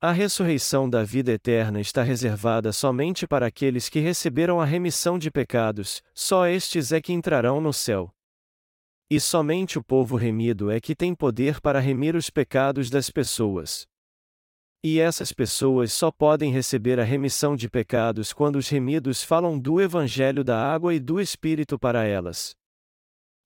A 0.00 0.12
ressurreição 0.12 0.88
da 0.88 1.02
vida 1.02 1.32
eterna 1.32 1.80
está 1.80 2.04
reservada 2.04 2.72
somente 2.72 3.26
para 3.26 3.48
aqueles 3.48 3.88
que 3.88 3.98
receberam 3.98 4.60
a 4.60 4.64
remissão 4.64 5.18
de 5.18 5.28
pecados, 5.28 6.00
só 6.14 6.46
estes 6.46 6.92
é 6.92 7.00
que 7.00 7.12
entrarão 7.12 7.60
no 7.60 7.72
céu. 7.72 8.08
E 9.10 9.18
somente 9.18 9.76
o 9.76 9.82
povo 9.82 10.14
remido 10.14 10.70
é 10.70 10.78
que 10.80 10.94
tem 10.94 11.12
poder 11.12 11.60
para 11.60 11.80
remir 11.80 12.14
os 12.14 12.30
pecados 12.30 12.88
das 12.88 13.10
pessoas. 13.10 13.88
E 14.82 15.00
essas 15.00 15.32
pessoas 15.32 15.92
só 15.92 16.10
podem 16.10 16.52
receber 16.52 17.00
a 17.00 17.04
remissão 17.04 17.56
de 17.56 17.68
pecados 17.68 18.32
quando 18.32 18.56
os 18.56 18.68
remidos 18.68 19.22
falam 19.22 19.58
do 19.58 19.80
Evangelho 19.80 20.44
da 20.44 20.60
água 20.60 20.94
e 20.94 21.00
do 21.00 21.20
Espírito 21.20 21.78
para 21.78 22.04
elas. 22.04 22.54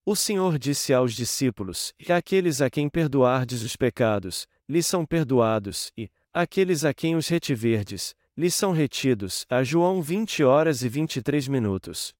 O 0.04 0.14
Senhor 0.14 0.58
disse 0.58 0.92
aos 0.92 1.14
discípulos: 1.14 1.94
E 1.98 2.12
aqueles 2.12 2.60
a 2.60 2.68
quem 2.68 2.88
perdoardes 2.88 3.62
os 3.62 3.76
pecados, 3.76 4.46
lhes 4.68 4.84
são 4.84 5.06
perdoados, 5.06 5.92
e, 5.96 6.10
Aqueles 6.34 6.82
a 6.82 6.94
quem 6.94 7.14
os 7.14 7.28
retiverdes, 7.28 8.14
lhes 8.34 8.54
são 8.54 8.72
retidos. 8.72 9.44
A 9.50 9.62
João 9.62 10.00
20 10.00 10.42
horas 10.42 10.82
e 10.82 10.88
23 10.88 11.46
minutos. 11.46 12.14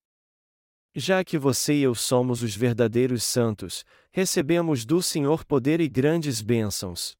Já 0.95 1.25
que 1.25 1.39
você 1.39 1.73
e 1.73 1.83
eu 1.83 1.95
somos 1.95 2.43
os 2.43 2.55
verdadeiros 2.55 3.25
santos, 3.25 3.87
recebemos 4.11 4.85
do 4.85 5.03
Senhor 5.03 5.47
poder 5.47 5.81
e 5.81 5.89
grandes 5.89 6.43
bênçãos. 6.43 7.17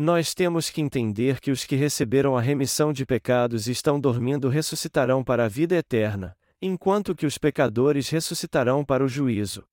Nós 0.00 0.32
temos 0.32 0.70
que 0.70 0.80
entender 0.80 1.40
que 1.40 1.50
os 1.50 1.64
que 1.64 1.74
receberam 1.74 2.36
a 2.36 2.40
remissão 2.40 2.92
de 2.92 3.04
pecados 3.04 3.66
e 3.66 3.72
estão 3.72 3.98
dormindo 3.98 4.48
ressuscitarão 4.48 5.24
para 5.24 5.46
a 5.46 5.48
vida 5.48 5.74
eterna, 5.74 6.36
enquanto 6.62 7.16
que 7.16 7.26
os 7.26 7.36
pecadores 7.36 8.08
ressuscitarão 8.08 8.84
para 8.84 9.04
o 9.04 9.08
juízo. 9.08 9.64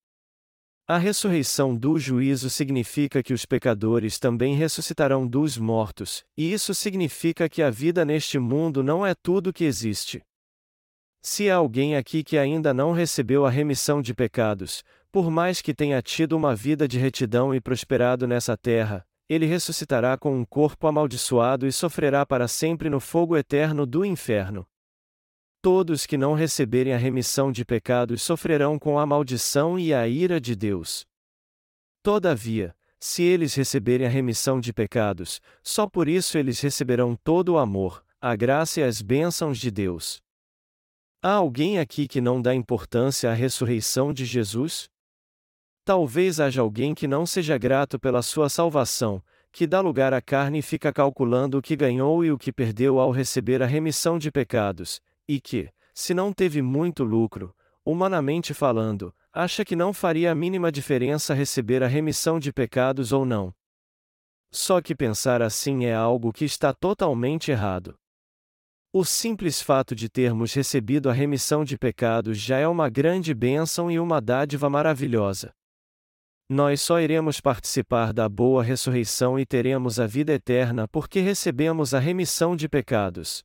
A 0.88 0.98
ressurreição 0.98 1.76
do 1.76 2.00
juízo 2.00 2.50
significa 2.50 3.22
que 3.22 3.34
os 3.34 3.46
pecadores 3.46 4.18
também 4.18 4.56
ressuscitarão 4.56 5.28
dos 5.28 5.60
mortos, 5.60 6.24
e 6.36 6.52
isso 6.52 6.74
significa 6.74 7.48
que 7.48 7.62
a 7.62 7.70
vida 7.70 8.04
neste 8.04 8.40
mundo 8.40 8.82
não 8.82 9.06
é 9.06 9.14
tudo 9.14 9.54
que 9.54 9.64
existe. 9.64 10.24
Se 11.22 11.52
há 11.52 11.56
alguém 11.56 11.96
aqui 11.96 12.24
que 12.24 12.38
ainda 12.38 12.74
não 12.74 12.94
recebeu 12.94 13.46
a 13.46 13.50
remissão 13.52 14.02
de 14.02 14.14
pecados, 14.14 14.84
por 15.12 15.30
mais 15.30 15.62
que 15.62 15.74
tenha 15.74 16.02
tido 16.02 16.36
uma 16.36 16.56
vida 16.56 16.88
de 16.88 16.98
retidão 16.98 17.54
e 17.54 17.62
prosperado 17.62 18.28
nessa 18.28 18.58
terra, 18.58 19.06
ele 19.28 19.46
ressuscitará 19.46 20.18
com 20.18 20.38
um 20.38 20.46
corpo 20.46 20.88
amaldiçoado 20.88 21.66
e 21.66 21.72
sofrerá 21.72 22.26
para 22.26 22.48
sempre 22.48 22.90
no 22.90 23.00
fogo 23.00 23.36
eterno 23.36 23.86
do 23.86 24.06
inferno. 24.06 24.68
Todos 25.62 26.06
que 26.06 26.18
não 26.18 26.34
receberem 26.34 26.94
a 26.94 26.98
remissão 26.98 27.52
de 27.52 27.66
pecados 27.66 28.22
sofrerão 28.22 28.78
com 28.78 29.00
a 29.00 29.06
maldição 29.06 29.80
e 29.80 29.94
a 29.94 30.08
ira 30.08 30.40
de 30.40 30.56
Deus. 30.56 31.08
Todavia, 32.04 32.76
se 33.00 33.24
eles 33.24 33.56
receberem 33.56 34.06
a 34.06 34.10
remissão 34.10 34.60
de 34.60 34.72
pecados, 34.72 35.42
só 35.64 35.88
por 35.88 36.08
isso 36.08 36.38
eles 36.38 36.60
receberão 36.60 37.16
todo 37.16 37.54
o 37.54 37.58
amor, 37.58 38.06
a 38.22 38.36
graça 38.36 38.80
e 38.80 38.84
as 38.84 39.02
bênçãos 39.02 39.58
de 39.58 39.72
Deus. 39.72 40.22
Há 41.22 41.32
alguém 41.32 41.80
aqui 41.80 42.08
que 42.08 42.22
não 42.22 42.40
dá 42.40 42.54
importância 42.54 43.32
à 43.32 43.34
ressurreição 43.34 44.14
de 44.14 44.26
Jesus? 44.26 44.88
Talvez 45.86 46.40
haja 46.40 46.64
alguém 46.64 46.96
que 46.96 47.08
não 47.08 47.28
seja 47.28 47.60
grato 47.60 48.00
pela 48.00 48.24
sua 48.24 48.50
salvação, 48.50 49.22
que 49.52 49.68
dá 49.68 49.80
lugar 49.80 50.16
à 50.16 50.20
carne 50.20 50.58
e 50.58 50.62
fica 50.64 50.92
calculando 50.92 51.60
o 51.60 51.62
que 51.62 51.76
ganhou 51.76 52.26
e 52.26 52.32
o 52.32 52.40
que 52.40 52.52
perdeu 52.52 53.00
ao 53.00 53.12
receber 53.12 53.62
a 53.62 53.68
remissão 53.68 54.18
de 54.18 54.32
pecados, 54.32 55.00
e 55.28 55.40
que, 55.40 55.70
se 55.94 56.12
não 56.12 56.34
teve 56.34 56.60
muito 56.60 57.04
lucro, 57.04 57.56
humanamente 57.86 58.52
falando, 58.52 59.14
acha 59.32 59.64
que 59.64 59.76
não 59.76 59.94
faria 59.94 60.32
a 60.32 60.36
mínima 60.36 60.72
diferença 60.72 61.36
receber 61.36 61.84
a 61.84 61.88
remissão 61.88 62.40
de 62.40 62.52
pecados 62.52 63.14
ou 63.14 63.24
não. 63.24 63.54
Só 64.50 64.82
que 64.82 64.96
pensar 64.96 65.40
assim 65.40 65.86
é 65.86 65.94
algo 65.94 66.34
que 66.34 66.46
está 66.46 66.74
totalmente 66.74 67.52
errado. 67.52 67.96
O 68.92 69.06
simples 69.06 69.62
fato 69.62 69.94
de 69.94 70.10
termos 70.10 70.52
recebido 70.52 71.12
a 71.12 71.14
remissão 71.14 71.64
de 71.64 71.78
pecados 71.78 72.40
já 72.40 72.58
é 72.58 72.68
uma 72.68 72.90
grande 72.90 73.36
bênção 73.36 73.92
e 73.92 74.00
uma 74.00 74.20
dádiva 74.20 74.68
maravilhosa. 74.68 75.54
Nós 76.48 76.80
só 76.80 77.00
iremos 77.00 77.42
participar 77.42 78.14
da 78.14 78.30
boa 78.30 78.64
ressurreição 78.64 79.40
e 79.40 79.46
teremos 79.48 80.00
a 80.00 80.06
vida 80.06 80.32
eterna 80.32 80.88
porque 80.88 81.20
recebemos 81.20 81.92
a 81.92 82.00
remissão 82.00 82.56
de 82.56 82.70
pecados. 82.70 83.44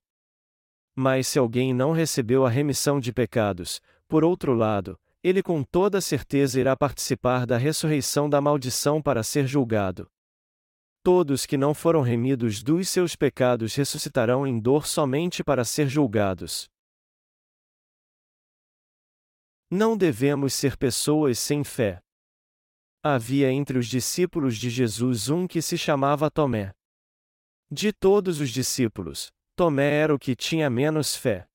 Mas 0.95 1.27
se 1.27 1.39
alguém 1.39 1.73
não 1.73 1.93
recebeu 1.93 2.45
a 2.45 2.51
remissão 2.51 3.01
de 3.01 3.11
pecados, 3.11 3.81
por 4.07 4.23
outro 4.23 4.53
lado, 4.53 5.01
ele 5.23 5.43
com 5.43 5.63
toda 5.63 5.99
certeza 5.99 6.61
irá 6.61 6.77
participar 6.77 7.47
da 7.47 7.57
ressurreição 7.57 8.29
da 8.29 8.39
maldição 8.39 9.01
para 9.01 9.23
ser 9.23 9.47
julgado. 9.47 10.07
Todos 11.03 11.47
que 11.47 11.57
não 11.57 11.73
foram 11.73 12.03
remidos 12.03 12.63
dos 12.63 12.87
seus 12.91 13.17
pecados 13.17 13.75
ressuscitarão 13.75 14.47
em 14.47 14.61
dor 14.61 14.87
somente 14.87 15.43
para 15.43 15.65
ser 15.65 15.89
julgados. 15.89 16.69
Não 19.71 19.97
devemos 19.97 20.53
ser 20.53 20.77
pessoas 20.77 21.39
sem 21.39 21.65
fé. 21.65 22.03
Havia 23.03 23.51
entre 23.51 23.79
os 23.79 23.87
discípulos 23.87 24.59
de 24.59 24.69
Jesus 24.69 25.31
um 25.31 25.47
que 25.47 25.63
se 25.63 25.79
chamava 25.79 26.31
Tomé. 26.31 26.75
De 27.71 27.95
todos 27.95 28.41
os 28.41 28.51
discípulos, 28.51 29.33
Tomé 29.57 29.91
era 29.91 30.15
o 30.15 30.19
que 30.19 30.37
tinha 30.37 30.69
menos 30.69 31.17
fé. 31.17 31.49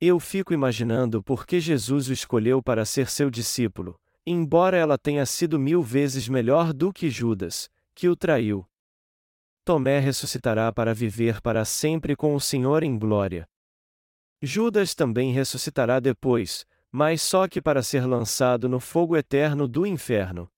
Eu 0.00 0.18
fico 0.18 0.52
imaginando 0.52 1.22
por 1.22 1.46
que 1.46 1.60
Jesus 1.60 2.08
o 2.08 2.12
escolheu 2.12 2.60
para 2.60 2.84
ser 2.84 3.08
seu 3.08 3.30
discípulo, 3.30 4.00
embora 4.26 4.76
ela 4.76 4.98
tenha 4.98 5.24
sido 5.26 5.60
mil 5.60 5.80
vezes 5.80 6.28
melhor 6.28 6.72
do 6.72 6.92
que 6.92 7.08
Judas, 7.08 7.70
que 7.94 8.08
o 8.08 8.16
traiu. 8.16 8.68
Tomé 9.64 10.00
ressuscitará 10.00 10.72
para 10.72 10.92
viver 10.92 11.40
para 11.40 11.64
sempre 11.64 12.16
com 12.16 12.34
o 12.34 12.40
Senhor 12.40 12.82
em 12.82 12.98
glória. 12.98 13.48
Judas 14.42 14.92
também 14.92 15.32
ressuscitará 15.32 16.00
depois, 16.00 16.66
mas 16.90 17.22
só 17.22 17.46
que 17.46 17.60
para 17.60 17.82
ser 17.82 18.06
lançado 18.06 18.68
no 18.68 18.80
fogo 18.80 19.16
eterno 19.16 19.68
do 19.68 19.86
inferno. 19.86 20.50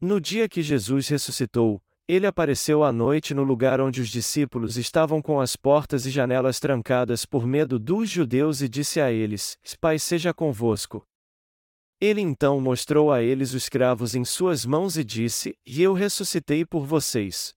No 0.00 0.20
dia 0.20 0.48
que 0.48 0.62
Jesus 0.62 1.08
ressuscitou, 1.08 1.82
ele 2.06 2.26
apareceu 2.26 2.82
à 2.82 2.90
noite 2.90 3.34
no 3.34 3.42
lugar 3.42 3.80
onde 3.80 4.00
os 4.00 4.08
discípulos 4.08 4.78
estavam 4.78 5.20
com 5.20 5.40
as 5.40 5.56
portas 5.56 6.06
e 6.06 6.10
janelas 6.10 6.58
trancadas 6.58 7.26
por 7.26 7.46
medo 7.46 7.78
dos 7.78 8.08
judeus 8.08 8.62
e 8.62 8.68
disse 8.68 8.98
a 8.98 9.12
eles: 9.12 9.58
Pai 9.78 9.98
seja 9.98 10.32
convosco. 10.32 11.06
Ele 12.00 12.20
então 12.20 12.60
mostrou 12.60 13.12
a 13.12 13.22
eles 13.22 13.52
os 13.52 13.68
cravos 13.68 14.14
em 14.14 14.24
suas 14.24 14.64
mãos 14.64 14.96
e 14.96 15.04
disse: 15.04 15.58
E 15.66 15.82
eu 15.82 15.92
ressuscitei 15.92 16.64
por 16.64 16.86
vocês. 16.86 17.54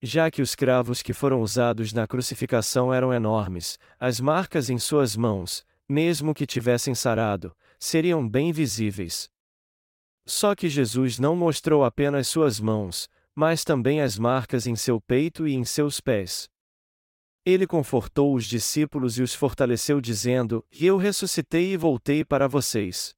Já 0.00 0.30
que 0.30 0.40
os 0.40 0.54
cravos 0.54 1.02
que 1.02 1.12
foram 1.12 1.42
usados 1.42 1.92
na 1.92 2.06
crucificação 2.06 2.94
eram 2.94 3.12
enormes, 3.12 3.78
as 3.98 4.18
marcas 4.20 4.70
em 4.70 4.78
suas 4.78 5.14
mãos, 5.14 5.66
mesmo 5.90 6.32
que 6.32 6.46
tivessem 6.46 6.94
sarado, 6.94 7.52
seriam 7.76 8.26
bem 8.26 8.52
visíveis. 8.52 9.28
Só 10.24 10.54
que 10.54 10.68
Jesus 10.68 11.18
não 11.18 11.34
mostrou 11.34 11.82
apenas 11.84 12.28
suas 12.28 12.60
mãos, 12.60 13.08
mas 13.34 13.64
também 13.64 14.00
as 14.00 14.16
marcas 14.16 14.68
em 14.68 14.76
seu 14.76 15.00
peito 15.00 15.48
e 15.48 15.54
em 15.54 15.64
seus 15.64 16.00
pés. 16.00 16.48
Ele 17.44 17.66
confortou 17.66 18.36
os 18.36 18.44
discípulos 18.44 19.18
e 19.18 19.22
os 19.22 19.34
fortaleceu, 19.34 20.00
dizendo: 20.00 20.64
eu 20.70 20.96
ressuscitei 20.96 21.72
e 21.72 21.76
voltei 21.76 22.24
para 22.24 22.46
vocês. 22.46 23.12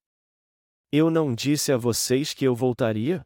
Eu 0.91 1.11
não 1.11 1.35
disse 1.35 1.73
a 1.73 1.77
vocês 1.77 2.33
que 2.33 2.47
eu 2.47 2.55
voltaria? 2.55 3.23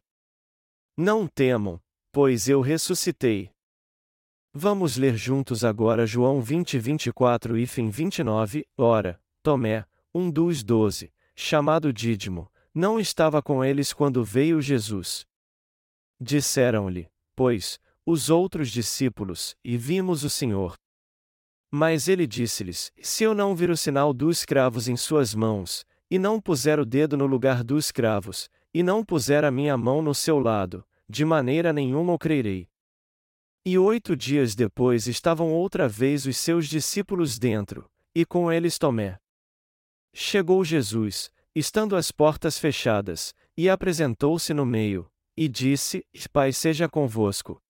Não 0.97 1.25
temam, 1.25 1.79
pois 2.11 2.49
eu 2.49 2.59
ressuscitei. 2.59 3.49
Vamos 4.53 4.97
ler 4.97 5.15
juntos 5.15 5.63
agora 5.63 6.05
João 6.05 6.41
20, 6.41 6.79
24 6.79 7.57
e 7.57 7.67
fim 7.67 7.89
29. 7.89 8.65
Ora, 8.75 9.21
Tomé, 9.47 9.85
um 10.13 10.29
dos 10.29 10.61
doze, 10.61 11.09
chamado 11.33 11.93
Dídimo, 11.93 12.51
não 12.75 12.99
estava 12.99 13.41
com 13.41 13.63
eles 13.63 13.93
quando 13.93 14.21
veio 14.21 14.61
Jesus. 14.61 15.25
Disseram-lhe, 16.19 17.09
pois, 17.33 17.79
os 18.05 18.29
outros 18.29 18.69
discípulos, 18.69 19.55
e 19.63 19.77
vimos 19.77 20.25
o 20.25 20.29
Senhor. 20.29 20.75
Mas 21.71 22.09
ele 22.09 22.27
disse-lhes: 22.27 22.91
Se 23.01 23.23
eu 23.23 23.33
não 23.33 23.55
vir 23.55 23.69
o 23.69 23.77
sinal 23.77 24.13
dos 24.13 24.43
cravos 24.43 24.89
em 24.89 24.97
suas 24.97 25.33
mãos, 25.33 25.85
e 26.11 26.19
não 26.19 26.41
puser 26.41 26.77
o 26.77 26.85
dedo 26.85 27.15
no 27.15 27.25
lugar 27.25 27.63
dos 27.63 27.89
cravos, 27.89 28.49
e 28.73 28.83
não 28.83 29.01
puser 29.01 29.45
a 29.45 29.49
minha 29.49 29.77
mão 29.77 30.01
no 30.01 30.13
seu 30.13 30.39
lado, 30.39 30.85
de 31.07 31.23
maneira 31.23 31.71
nenhuma 31.71 32.11
o 32.11 32.19
crerei. 32.19 32.67
E 33.65 33.77
oito 33.77 34.13
dias 34.13 34.55
depois 34.55 35.07
estavam 35.07 35.53
outra 35.53 35.87
vez 35.87 36.25
os 36.25 36.35
seus 36.35 36.67
discípulos 36.67 37.39
dentro, 37.39 37.89
e 38.13 38.25
com 38.25 38.51
eles 38.51 38.77
Tomé. 38.77 39.17
Chegou 40.19 40.65
Jesus, 40.65 41.31
estando 41.53 41.95
as 41.95 42.11
portas 42.11 42.57
fechadas, 42.57 43.35
e 43.55 43.69
apresentou-se 43.69 44.51
no 44.51 44.65
meio, 44.65 45.07
e 45.37 45.47
disse: 45.47 46.03
Pai 46.33 46.51
seja 46.51 46.89
convosco. 46.89 47.61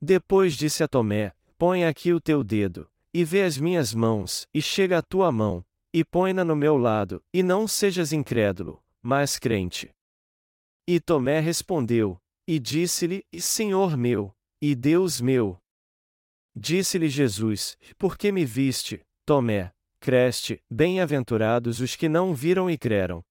Depois 0.00 0.56
disse 0.56 0.82
a 0.82 0.88
Tomé: 0.88 1.32
Põe 1.56 1.84
aqui 1.84 2.12
o 2.12 2.20
teu 2.20 2.42
dedo, 2.42 2.90
e 3.14 3.24
vê 3.24 3.44
as 3.44 3.58
minhas 3.58 3.94
mãos, 3.94 4.48
e 4.52 4.60
chega 4.60 4.98
a 4.98 5.02
tua 5.02 5.30
mão, 5.30 5.64
e 5.94 6.04
põe-na 6.04 6.44
no 6.44 6.56
meu 6.56 6.76
lado, 6.76 7.22
e 7.32 7.44
não 7.44 7.68
sejas 7.68 8.12
incrédulo, 8.12 8.82
mas 9.00 9.38
crente. 9.38 9.94
E 10.84 10.98
Tomé 10.98 11.38
respondeu, 11.38 12.20
e 12.44 12.58
disse-lhe: 12.58 13.24
Senhor 13.38 13.96
meu, 13.96 14.34
e 14.60 14.74
Deus 14.74 15.20
meu. 15.20 15.56
Disse-lhe 16.56 17.08
Jesus: 17.08 17.78
Por 17.96 18.18
que 18.18 18.32
me 18.32 18.44
viste, 18.44 19.00
Tomé? 19.24 19.72
Creste, 20.02 20.60
bem-aventurados 20.68 21.78
os 21.78 21.94
que 21.94 22.08
não 22.08 22.34
viram 22.34 22.68
e 22.68 22.76
creram. 22.76 23.22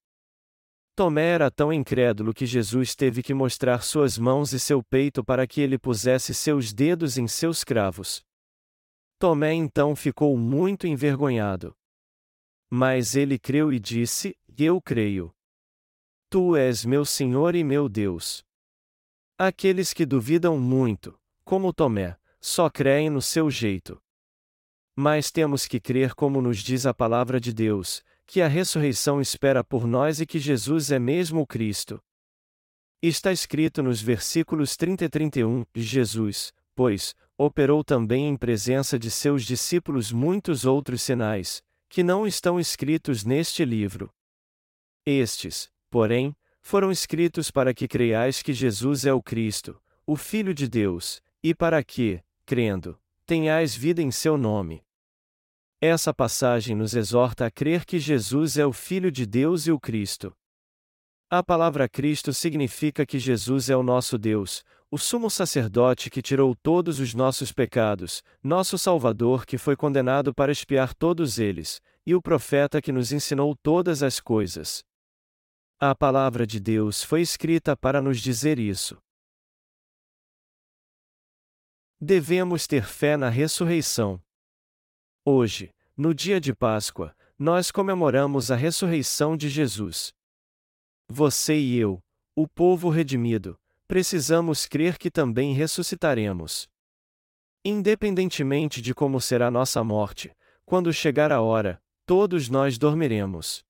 Tomé 0.96 1.32
era 1.32 1.52
tão 1.52 1.74
incrédulo 1.74 2.34
que 2.34 2.46
Jesus 2.46 2.96
teve 2.96 3.22
que 3.22 3.34
mostrar 3.34 3.84
suas 3.84 4.18
mãos 4.18 4.54
e 4.54 4.60
seu 4.60 4.82
peito 4.82 5.22
para 5.22 5.46
que 5.46 5.60
ele 5.60 5.78
pusesse 5.78 6.34
seus 6.34 6.72
dedos 6.72 7.18
em 7.18 7.28
seus 7.28 7.66
cravos. 7.66 8.24
Tomé 9.20 9.54
então 9.54 9.98
ficou 9.98 10.38
muito 10.38 10.88
envergonhado. 10.88 11.76
Mas 12.70 13.18
ele 13.18 13.38
creu 13.38 13.74
e 13.74 13.78
disse: 13.78 14.34
Eu 14.58 14.82
creio. 14.82 15.30
Tu 16.30 16.56
és 16.56 16.86
meu 16.86 17.04
Senhor 17.04 17.54
e 17.54 17.66
meu 17.66 17.90
Deus. 17.90 18.46
Aqueles 19.38 19.92
que 19.92 20.06
duvidam 20.06 20.58
muito, 20.58 21.20
como 21.44 21.74
Tomé, 21.74 22.18
só 22.40 22.70
creem 22.70 23.10
no 23.10 23.22
seu 23.22 23.52
jeito. 23.52 24.02
Mas 24.96 25.32
temos 25.32 25.66
que 25.66 25.80
crer 25.80 26.14
como 26.14 26.42
nos 26.42 26.60
diz 26.60 26.86
a 26.86 26.94
palavra 26.94 27.40
de 27.40 27.54
Deus, 27.54 28.04
que 28.26 28.42
a 28.42 28.48
ressurreição 28.48 29.20
espera 29.20 29.64
por 29.64 29.88
nós 29.88 30.20
e 30.20 30.26
que 30.26 30.40
Jesus 30.40 30.92
é 30.92 31.00
mesmo 31.00 31.42
o 31.42 31.48
Cristo. 31.48 32.02
Está 33.02 33.32
escrito 33.32 33.82
nos 33.82 34.02
versículos 34.02 34.78
30 34.78 35.06
e 35.06 35.10
31: 35.10 35.66
Jesus, 35.76 36.54
pois, 36.76 37.16
operou 37.38 37.84
também 37.84 38.28
em 38.28 38.38
presença 38.38 39.00
de 39.00 39.10
seus 39.10 39.44
discípulos 39.44 40.12
muitos 40.12 40.66
outros 40.66 41.02
sinais, 41.02 41.64
que 41.90 42.04
não 42.04 42.28
estão 42.28 42.60
escritos 42.60 43.26
neste 43.26 43.66
livro. 43.66 44.14
Estes, 45.06 45.72
porém, 45.90 46.36
foram 46.62 46.92
escritos 46.92 47.50
para 47.50 47.74
que 47.74 47.88
creiais 47.88 48.44
que 48.44 48.54
Jesus 48.54 49.06
é 49.06 49.14
o 49.14 49.22
Cristo, 49.22 49.82
o 50.06 50.16
Filho 50.16 50.54
de 50.54 50.68
Deus, 50.68 51.22
e 51.42 51.56
para 51.56 51.84
que, 51.84 52.22
crendo, 52.46 53.01
tenhais 53.32 53.74
vida 53.74 54.02
em 54.02 54.12
seu 54.12 54.38
nome. 54.38 54.84
Essa 55.80 56.14
passagem 56.14 56.76
nos 56.76 56.94
exorta 56.94 57.46
a 57.46 57.50
crer 57.50 57.86
que 57.86 57.98
Jesus 57.98 58.58
é 58.58 58.66
o 58.66 58.74
Filho 58.74 59.10
de 59.10 59.26
Deus 59.26 59.68
e 59.68 59.72
o 59.72 59.80
Cristo. 59.80 60.36
A 61.30 61.42
palavra 61.42 61.88
Cristo 61.88 62.34
significa 62.34 63.06
que 63.06 63.18
Jesus 63.18 63.70
é 63.70 63.78
o 63.78 63.82
nosso 63.82 64.18
Deus, 64.18 64.66
o 64.92 64.98
sumo 64.98 65.30
sacerdote 65.30 66.10
que 66.10 66.22
tirou 66.22 66.54
todos 66.54 67.00
os 67.00 67.14
nossos 67.14 67.54
pecados, 67.54 68.22
nosso 68.44 68.78
Salvador 68.78 69.46
que 69.46 69.58
foi 69.58 69.78
condenado 69.78 70.34
para 70.34 70.52
expiar 70.52 70.94
todos 70.94 71.40
eles, 71.40 71.82
e 72.06 72.14
o 72.14 72.22
profeta 72.22 72.82
que 72.82 72.92
nos 72.92 73.14
ensinou 73.14 73.56
todas 73.64 74.04
as 74.04 74.20
coisas. 74.20 74.84
A 75.80 75.96
palavra 75.96 76.46
de 76.46 76.60
Deus 76.60 77.02
foi 77.02 77.22
escrita 77.22 77.78
para 77.78 78.02
nos 78.02 78.20
dizer 78.20 78.60
isso. 78.60 79.02
Devemos 82.04 82.66
ter 82.66 82.84
fé 82.84 83.16
na 83.16 83.30
ressurreição. 83.30 84.20
Hoje, 85.24 85.72
no 85.96 86.16
dia 86.16 86.42
de 86.42 86.52
Páscoa, 86.52 87.16
nós 87.38 87.70
comemoramos 87.70 88.50
a 88.50 88.56
ressurreição 88.56 89.38
de 89.38 89.48
Jesus. 89.48 90.12
Você 91.08 91.56
e 91.60 91.78
eu, 91.78 92.04
o 92.36 92.48
povo 92.48 92.90
redimido, 92.90 93.56
precisamos 93.88 94.66
crer 94.66 94.98
que 94.98 95.12
também 95.12 95.54
ressuscitaremos. 95.54 96.68
Independentemente 97.64 98.82
de 98.82 98.96
como 98.96 99.22
será 99.22 99.52
nossa 99.52 99.84
morte, 99.84 100.36
quando 100.66 100.92
chegar 100.92 101.32
a 101.32 101.40
hora, 101.40 101.80
todos 102.08 102.50
nós 102.50 102.80
dormiremos. 102.80 103.64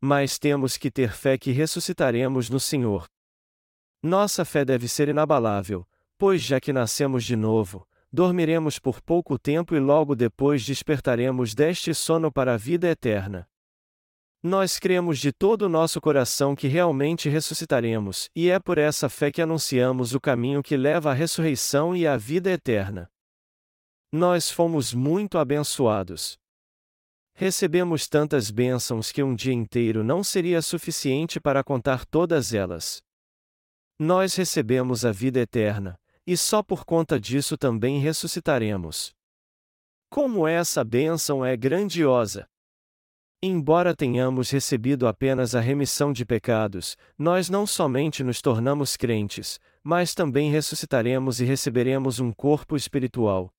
Mas 0.00 0.38
temos 0.38 0.76
que 0.76 0.92
ter 0.92 1.10
fé 1.10 1.36
que 1.36 1.50
ressuscitaremos 1.50 2.48
no 2.48 2.60
Senhor. 2.60 3.10
Nossa 4.00 4.44
fé 4.44 4.64
deve 4.64 4.86
ser 4.86 5.08
inabalável, 5.08 5.84
pois 6.22 6.40
já 6.40 6.60
que 6.60 6.72
nascemos 6.72 7.24
de 7.24 7.34
novo, 7.34 7.84
dormiremos 8.12 8.78
por 8.78 9.00
pouco 9.00 9.36
tempo 9.36 9.74
e 9.74 9.80
logo 9.80 10.14
depois 10.14 10.64
despertaremos 10.64 11.52
deste 11.52 11.92
sono 11.92 12.30
para 12.30 12.54
a 12.54 12.56
vida 12.56 12.86
eterna. 12.86 13.44
Nós 14.40 14.78
cremos 14.78 15.18
de 15.18 15.32
todo 15.32 15.62
o 15.62 15.68
nosso 15.68 16.00
coração 16.00 16.54
que 16.54 16.68
realmente 16.68 17.28
ressuscitaremos, 17.28 18.30
e 18.36 18.48
é 18.50 18.60
por 18.60 18.78
essa 18.78 19.08
fé 19.08 19.32
que 19.32 19.42
anunciamos 19.42 20.14
o 20.14 20.20
caminho 20.20 20.62
que 20.62 20.76
leva 20.76 21.10
à 21.10 21.12
ressurreição 21.12 21.96
e 21.96 22.06
à 22.06 22.16
vida 22.16 22.52
eterna. 22.52 23.10
Nós 24.12 24.48
fomos 24.48 24.94
muito 24.94 25.38
abençoados. 25.38 26.38
Recebemos 27.34 28.06
tantas 28.06 28.48
bênçãos 28.48 29.10
que 29.10 29.24
um 29.24 29.34
dia 29.34 29.54
inteiro 29.54 30.04
não 30.04 30.22
seria 30.22 30.62
suficiente 30.62 31.40
para 31.40 31.64
contar 31.64 32.06
todas 32.06 32.54
elas. 32.54 33.02
Nós 33.98 34.36
recebemos 34.36 35.04
a 35.04 35.10
vida 35.10 35.40
eterna, 35.40 35.98
e 36.26 36.36
só 36.36 36.62
por 36.62 36.84
conta 36.84 37.18
disso 37.18 37.56
também 37.56 37.98
ressuscitaremos. 37.98 39.12
Como 40.10 40.46
essa 40.46 40.84
bênção 40.84 41.44
é 41.44 41.56
grandiosa! 41.56 42.46
Embora 43.44 43.96
tenhamos 43.96 44.50
recebido 44.50 45.08
apenas 45.08 45.54
a 45.54 45.60
remissão 45.60 46.12
de 46.12 46.24
pecados, 46.24 46.96
nós 47.18 47.50
não 47.50 47.66
somente 47.66 48.22
nos 48.22 48.40
tornamos 48.40 48.96
crentes, 48.96 49.58
mas 49.82 50.14
também 50.14 50.48
ressuscitaremos 50.48 51.40
e 51.40 51.44
receberemos 51.44 52.20
um 52.20 52.30
corpo 52.32 52.76
espiritual. 52.76 53.52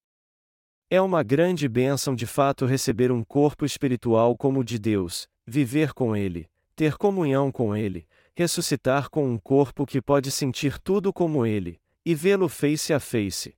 É 0.90 1.02
uma 1.02 1.22
grande 1.22 1.68
bênção 1.68 2.16
de 2.16 2.26
fato 2.26 2.66
receber 2.66 3.12
um 3.12 3.26
corpo 3.26 3.66
espiritual 3.66 4.38
como 4.38 4.62
o 4.62 4.64
de 4.64 4.80
Deus, 4.80 5.28
viver 5.46 5.92
com 5.92 6.16
Ele, 6.16 6.50
ter 6.78 6.96
comunhão 6.96 7.52
com 7.52 7.76
Ele, 7.76 8.08
ressuscitar 8.34 9.10
com 9.10 9.28
um 9.28 9.38
corpo 9.38 9.86
que 9.86 10.02
pode 10.02 10.32
sentir 10.32 10.80
tudo 10.80 11.12
como 11.12 11.46
Ele, 11.46 11.82
e 12.06 12.14
vê-lo 12.14 12.50
face 12.50 12.94
a 12.94 13.00
face. 13.00 13.56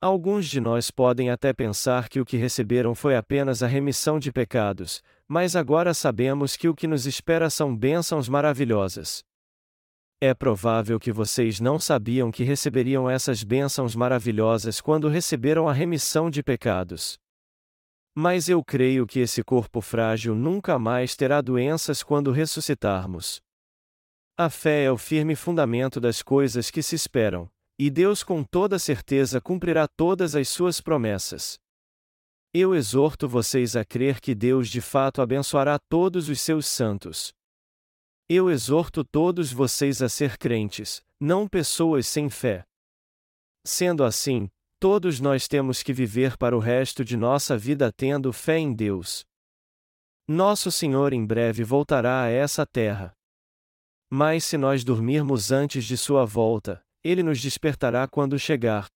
Alguns 0.00 0.46
de 0.46 0.60
nós 0.60 0.90
podem 0.90 1.30
até 1.30 1.52
pensar 1.52 2.08
que 2.08 2.20
o 2.20 2.24
que 2.24 2.36
receberam 2.36 2.94
foi 2.94 3.16
apenas 3.16 3.62
a 3.62 3.66
remissão 3.66 4.18
de 4.18 4.30
pecados, 4.30 5.02
mas 5.26 5.56
agora 5.56 5.94
sabemos 5.94 6.56
que 6.56 6.68
o 6.68 6.74
que 6.74 6.86
nos 6.86 7.06
espera 7.06 7.48
são 7.48 7.74
bênçãos 7.74 8.28
maravilhosas. 8.28 9.24
É 10.20 10.32
provável 10.32 10.98
que 10.98 11.12
vocês 11.12 11.60
não 11.60 11.78
sabiam 11.78 12.30
que 12.30 12.42
receberiam 12.42 13.08
essas 13.08 13.42
bênçãos 13.42 13.94
maravilhosas 13.94 14.80
quando 14.80 15.08
receberam 15.08 15.68
a 15.68 15.72
remissão 15.72 16.30
de 16.30 16.42
pecados. 16.42 17.18
Mas 18.14 18.48
eu 18.48 18.64
creio 18.64 19.06
que 19.06 19.20
esse 19.20 19.42
corpo 19.42 19.82
frágil 19.82 20.34
nunca 20.34 20.78
mais 20.78 21.14
terá 21.14 21.42
doenças 21.42 22.02
quando 22.02 22.32
ressuscitarmos. 22.32 23.42
A 24.38 24.50
fé 24.50 24.84
é 24.84 24.92
o 24.92 24.98
firme 24.98 25.34
fundamento 25.34 25.98
das 25.98 26.20
coisas 26.20 26.70
que 26.70 26.82
se 26.82 26.94
esperam, 26.94 27.50
e 27.78 27.88
Deus 27.88 28.22
com 28.22 28.44
toda 28.44 28.78
certeza 28.78 29.40
cumprirá 29.40 29.88
todas 29.88 30.36
as 30.36 30.46
suas 30.46 30.78
promessas. 30.78 31.58
Eu 32.52 32.74
exorto 32.74 33.26
vocês 33.26 33.74
a 33.76 33.82
crer 33.82 34.20
que 34.20 34.34
Deus 34.34 34.68
de 34.68 34.82
fato 34.82 35.22
abençoará 35.22 35.78
todos 35.78 36.28
os 36.28 36.38
seus 36.38 36.66
santos. 36.66 37.32
Eu 38.28 38.50
exorto 38.50 39.02
todos 39.02 39.50
vocês 39.50 40.02
a 40.02 40.08
ser 40.08 40.36
crentes, 40.36 41.00
não 41.18 41.48
pessoas 41.48 42.06
sem 42.06 42.28
fé. 42.28 42.62
Sendo 43.66 44.04
assim, 44.04 44.50
todos 44.78 45.18
nós 45.18 45.48
temos 45.48 45.82
que 45.82 45.94
viver 45.94 46.36
para 46.36 46.54
o 46.54 46.60
resto 46.60 47.02
de 47.02 47.16
nossa 47.16 47.56
vida 47.56 47.90
tendo 47.90 48.34
fé 48.34 48.58
em 48.58 48.74
Deus. 48.74 49.24
Nosso 50.28 50.70
Senhor 50.70 51.14
em 51.14 51.24
breve 51.24 51.64
voltará 51.64 52.24
a 52.24 52.28
essa 52.28 52.66
terra. 52.66 53.15
Mas 54.10 54.44
se 54.44 54.56
nós 54.56 54.84
dormirmos 54.84 55.50
antes 55.50 55.84
de 55.84 55.96
sua 55.96 56.24
volta, 56.24 56.80
ele 57.02 57.22
nos 57.22 57.40
despertará 57.40 58.06
quando 58.06 58.38
chegar. 58.38 58.86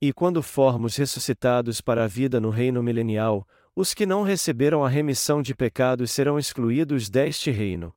E 0.00 0.12
quando 0.12 0.42
formos 0.42 0.96
ressuscitados 0.96 1.80
para 1.80 2.04
a 2.04 2.06
vida 2.06 2.40
no 2.40 2.50
reino 2.50 2.82
milenial, 2.82 3.46
os 3.76 3.92
que 3.92 4.06
não 4.06 4.22
receberam 4.22 4.84
a 4.84 4.88
remissão 4.88 5.42
de 5.42 5.54
pecados 5.54 6.10
serão 6.10 6.38
excluídos 6.38 7.10
deste 7.10 7.50
reino. 7.50 7.94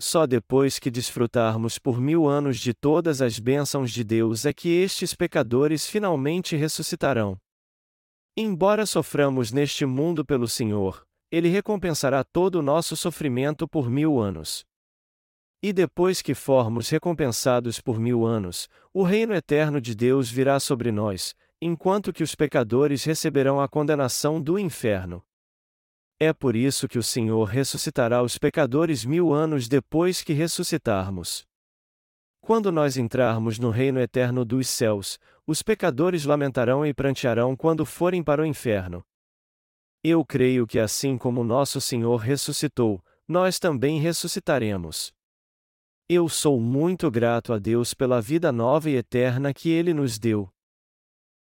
Só 0.00 0.26
depois 0.26 0.78
que 0.78 0.90
desfrutarmos 0.90 1.78
por 1.78 2.00
mil 2.00 2.26
anos 2.26 2.58
de 2.58 2.74
todas 2.74 3.22
as 3.22 3.38
bênçãos 3.38 3.92
de 3.92 4.02
Deus 4.02 4.44
é 4.44 4.52
que 4.52 4.68
estes 4.68 5.14
pecadores 5.14 5.86
finalmente 5.86 6.56
ressuscitarão. 6.56 7.38
Embora 8.36 8.84
soframos 8.84 9.52
neste 9.52 9.86
mundo 9.86 10.24
pelo 10.24 10.48
Senhor, 10.48 11.06
Ele 11.30 11.48
recompensará 11.48 12.24
todo 12.24 12.56
o 12.56 12.62
nosso 12.62 12.96
sofrimento 12.96 13.68
por 13.68 13.88
mil 13.88 14.18
anos. 14.18 14.64
E 15.62 15.72
depois 15.72 16.20
que 16.20 16.34
formos 16.34 16.88
recompensados 16.88 17.80
por 17.80 18.00
mil 18.00 18.26
anos, 18.26 18.68
o 18.92 19.04
reino 19.04 19.32
eterno 19.32 19.80
de 19.80 19.94
Deus 19.94 20.28
virá 20.28 20.58
sobre 20.58 20.90
nós, 20.90 21.36
enquanto 21.60 22.12
que 22.12 22.24
os 22.24 22.34
pecadores 22.34 23.04
receberão 23.04 23.60
a 23.60 23.68
condenação 23.68 24.42
do 24.42 24.58
inferno. 24.58 25.22
É 26.18 26.32
por 26.32 26.56
isso 26.56 26.88
que 26.88 26.98
o 26.98 27.02
Senhor 27.02 27.44
ressuscitará 27.44 28.22
os 28.22 28.38
pecadores 28.38 29.04
mil 29.04 29.32
anos 29.32 29.68
depois 29.68 30.22
que 30.22 30.32
ressuscitarmos. 30.32 31.44
Quando 32.40 32.72
nós 32.72 32.96
entrarmos 32.96 33.60
no 33.60 33.70
reino 33.70 34.00
eterno 34.00 34.44
dos 34.44 34.66
céus, 34.68 35.16
os 35.46 35.62
pecadores 35.62 36.24
lamentarão 36.24 36.84
e 36.84 36.92
prantearão 36.92 37.54
quando 37.54 37.86
forem 37.86 38.20
para 38.20 38.42
o 38.42 38.46
inferno. 38.46 39.04
Eu 40.02 40.24
creio 40.24 40.66
que 40.66 40.80
assim 40.80 41.16
como 41.16 41.44
nosso 41.44 41.80
Senhor 41.80 42.16
ressuscitou, 42.16 43.00
nós 43.28 43.60
também 43.60 44.00
ressuscitaremos. 44.00 45.12
Eu 46.14 46.28
sou 46.28 46.60
muito 46.60 47.10
grato 47.10 47.54
a 47.54 47.58
Deus 47.58 47.94
pela 47.94 48.20
vida 48.20 48.52
nova 48.52 48.90
e 48.90 48.96
eterna 48.96 49.54
que 49.54 49.70
Ele 49.70 49.94
nos 49.94 50.18
deu, 50.18 50.51